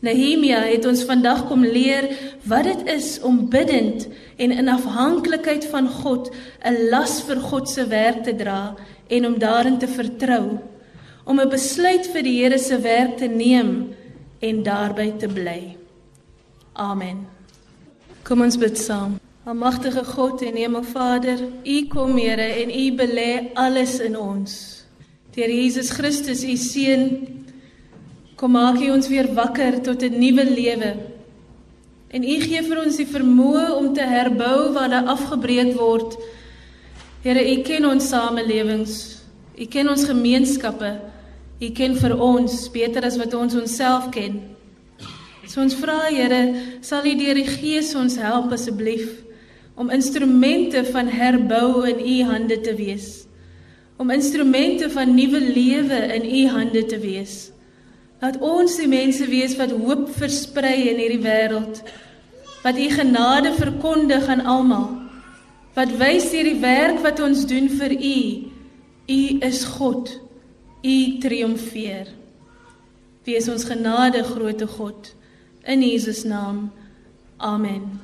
Nehemia 0.04 0.60
het 0.68 0.84
ons 0.86 1.04
vandag 1.08 1.46
kom 1.48 1.62
leer 1.64 2.10
wat 2.48 2.64
dit 2.68 2.88
is 2.92 3.18
om 3.24 3.46
bidtend 3.48 4.06
en 4.36 4.52
in 4.52 4.68
afhanklikheid 4.68 5.64
van 5.72 5.88
God 5.88 6.28
'n 6.64 6.90
las 6.90 7.22
vir 7.22 7.40
God 7.40 7.68
se 7.68 7.86
werk 7.88 8.24
te 8.24 8.34
dra 8.36 8.76
en 9.08 9.26
om 9.26 9.38
daarin 9.38 9.78
te 9.78 9.88
vertrou, 9.88 10.58
om 11.24 11.40
'n 11.40 11.48
besluit 11.48 12.06
vir 12.06 12.22
die 12.22 12.42
Here 12.42 12.58
se 12.58 12.78
werk 12.78 13.16
te 13.16 13.26
neem 13.26 13.94
en 14.40 14.62
daarby 14.62 15.12
te 15.18 15.28
bly. 15.28 15.76
Amen. 16.72 17.26
Kom 18.22 18.40
ons 18.40 18.56
bid 18.56 18.78
saam. 18.78 19.20
Almagtige 19.44 20.04
God 20.04 20.42
en 20.42 20.56
Hemelvader, 20.56 21.38
U 21.64 21.86
kom 21.88 22.16
Here 22.16 22.62
en 22.62 22.70
U 22.70 22.96
belê 22.96 23.52
alles 23.54 24.00
in 24.00 24.16
ons. 24.16 24.84
Deur 25.34 25.50
Jesus 25.50 25.90
Christus, 25.90 26.44
U 26.44 26.56
seun, 26.56 27.34
Kom 28.36 28.56
maak 28.58 28.80
U 28.82 28.90
ons 28.90 29.06
weer 29.08 29.28
wakker 29.34 29.78
tot 29.82 30.02
'n 30.02 30.18
nuwe 30.18 30.44
lewe. 30.44 30.90
En 32.10 32.22
U 32.22 32.40
gee 32.40 32.62
vir 32.62 32.78
ons 32.84 32.96
die 32.96 33.06
vermoë 33.06 33.66
om 33.78 33.94
te 33.94 34.02
herbou 34.02 34.72
wat 34.74 34.90
daar 34.90 35.06
afgebreek 35.06 35.74
word. 35.78 36.16
Here, 37.24 37.40
U 37.40 37.62
ken 37.64 37.86
ons 37.88 38.04
samelewings. 38.12 38.94
U 39.56 39.64
ken 39.72 39.88
ons 39.88 40.02
gemeenskappe. 40.04 40.90
U 41.56 41.68
ken 41.72 41.94
vir 41.96 42.12
ons 42.20 42.56
beter 42.68 43.06
as 43.08 43.16
wat 43.16 43.32
ons 43.32 43.54
onsself 43.56 44.10
ken. 44.12 44.42
So 45.48 45.62
ons 45.62 45.76
vra 45.80 46.10
Here, 46.10 46.42
sal 46.84 47.06
U 47.08 47.14
deur 47.16 47.38
die 47.40 47.46
Gees 47.48 47.94
ons 47.96 48.18
help 48.20 48.52
asseblief 48.52 49.22
om 49.80 49.88
instrumente 49.90 50.84
van 50.92 51.08
herbou 51.08 51.86
in 51.88 52.02
U 52.04 52.16
hande 52.28 52.58
te 52.60 52.74
wees. 52.76 53.24
Om 53.96 54.12
instrumente 54.12 54.90
van 54.92 55.16
nuwe 55.16 55.40
lewe 55.40 56.02
in 56.18 56.28
U 56.28 56.42
hande 56.58 56.82
te 56.92 56.98
wees. 57.00 57.38
Laat 58.20 58.36
ons 58.44 58.76
die 58.76 58.90
mense 58.90 59.24
wees 59.32 59.56
wat 59.56 59.72
hoop 59.72 60.10
versprei 60.18 60.90
in 60.92 61.00
hierdie 61.00 61.24
wêreld. 61.24 61.80
Wat 62.60 62.76
u 62.76 62.90
genade 62.92 63.56
verkondig 63.56 64.28
aan 64.28 64.44
almal. 64.44 65.03
Wat 65.74 65.90
wys 65.98 66.30
hierdie 66.30 66.60
werk 66.62 67.00
wat 67.02 67.20
ons 67.20 67.46
doen 67.50 67.66
vir 67.68 67.96
u. 67.98 68.18
U 69.10 69.20
is 69.42 69.64
God. 69.76 70.12
U 70.84 70.96
triomfeer. 71.20 72.12
Wees 73.24 73.48
ons 73.48 73.64
genade, 73.64 74.22
groote 74.28 74.66
God, 74.68 75.14
in 75.64 75.82
Jesus 75.82 76.24
naam. 76.28 76.68
Amen. 77.36 78.00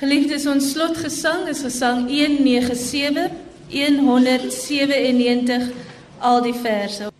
Geliefdes, 0.00 0.48
ons 0.50 0.72
slotgesang 0.72 1.46
is 1.52 1.60
gesang 1.62 2.08
197 2.08 3.30
197 3.72 5.70
al 6.18 6.42
die 6.42 6.56
verse. 6.64 7.12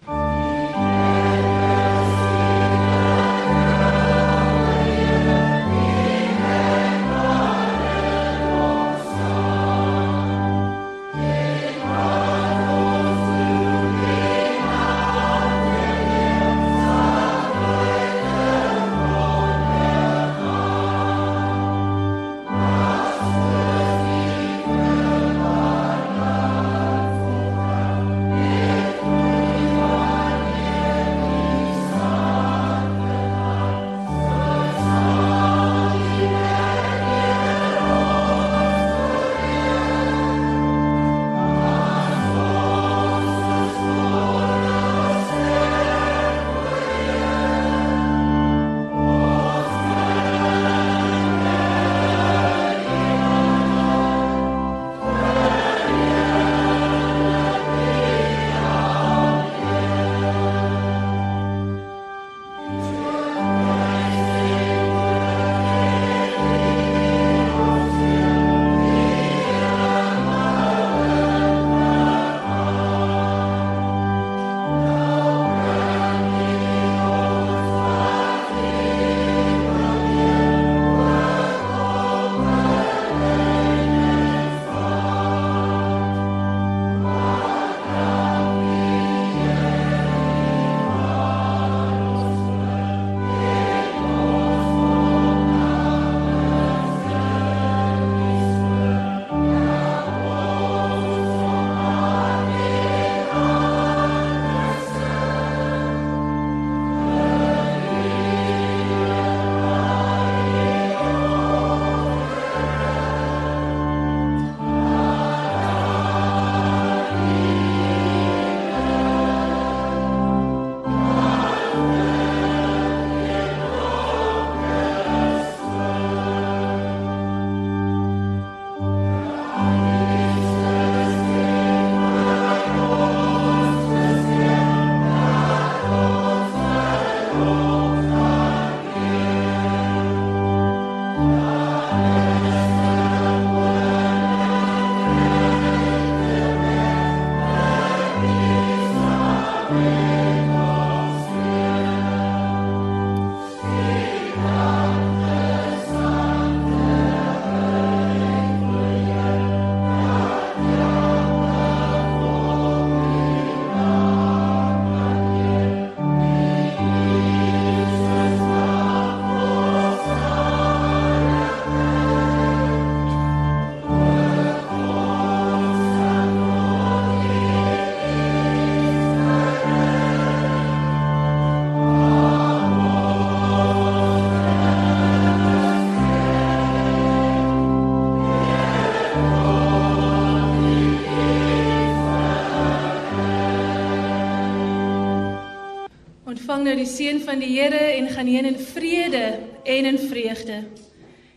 Ontvang 196.62 196.78
nou 196.78 196.84
die 196.86 196.94
seën 196.94 197.18
van 197.26 197.40
die 197.42 197.56
Here 197.56 197.96
en 197.98 198.06
gaan 198.08 198.28
heen 198.30 198.46
in 198.46 198.58
vrede 198.58 199.38
en 199.64 199.84
in 199.84 199.98
vreugde. 199.98 200.62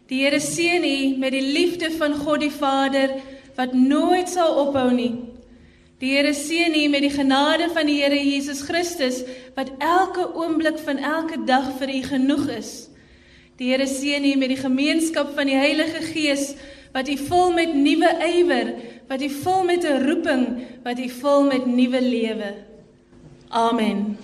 Die 0.08 0.22
Here 0.22 0.40
seën 0.40 0.84
u 0.86 1.18
met 1.18 1.32
die 1.34 1.42
liefde 1.42 1.90
van 1.98 2.14
God 2.14 2.44
die 2.44 2.52
Vader 2.54 3.16
wat 3.56 3.74
nooit 3.74 4.30
sal 4.30 4.54
ophou 4.68 4.92
nie. 4.94 5.16
Die 5.98 6.12
Here 6.14 6.34
seën 6.34 6.76
u 6.78 6.84
met 6.94 7.02
die 7.02 7.10
genade 7.10 7.72
van 7.74 7.90
die 7.90 8.04
Here 8.04 8.20
Jesus 8.20 8.62
Christus 8.62 9.24
wat 9.56 9.72
elke 9.80 10.28
oomblik 10.36 10.78
van 10.86 11.02
elke 11.02 11.42
dag 11.46 11.72
vir 11.80 11.90
u 11.90 12.04
genoeg 12.04 12.46
is. 12.60 12.72
Die 13.58 13.72
Here 13.72 13.88
seën 13.90 14.30
u 14.30 14.36
met 14.38 14.54
die 14.54 14.62
gemeenskap 14.62 15.34
van 15.34 15.50
die 15.50 15.58
Heilige 15.58 16.04
Gees 16.12 16.54
wat 16.94 17.10
u 17.10 17.18
vul 17.18 17.52
met 17.58 17.74
nuwe 17.74 18.14
ywer, 18.30 18.76
wat 19.10 19.26
u 19.26 19.30
vul 19.42 19.66
met 19.66 19.84
'n 19.84 20.06
roeping, 20.06 20.46
wat 20.84 21.00
u 21.00 21.10
vul 21.10 21.44
met 21.50 21.66
nuwe 21.66 22.02
lewe. 22.02 22.54
Amen. 23.50 24.18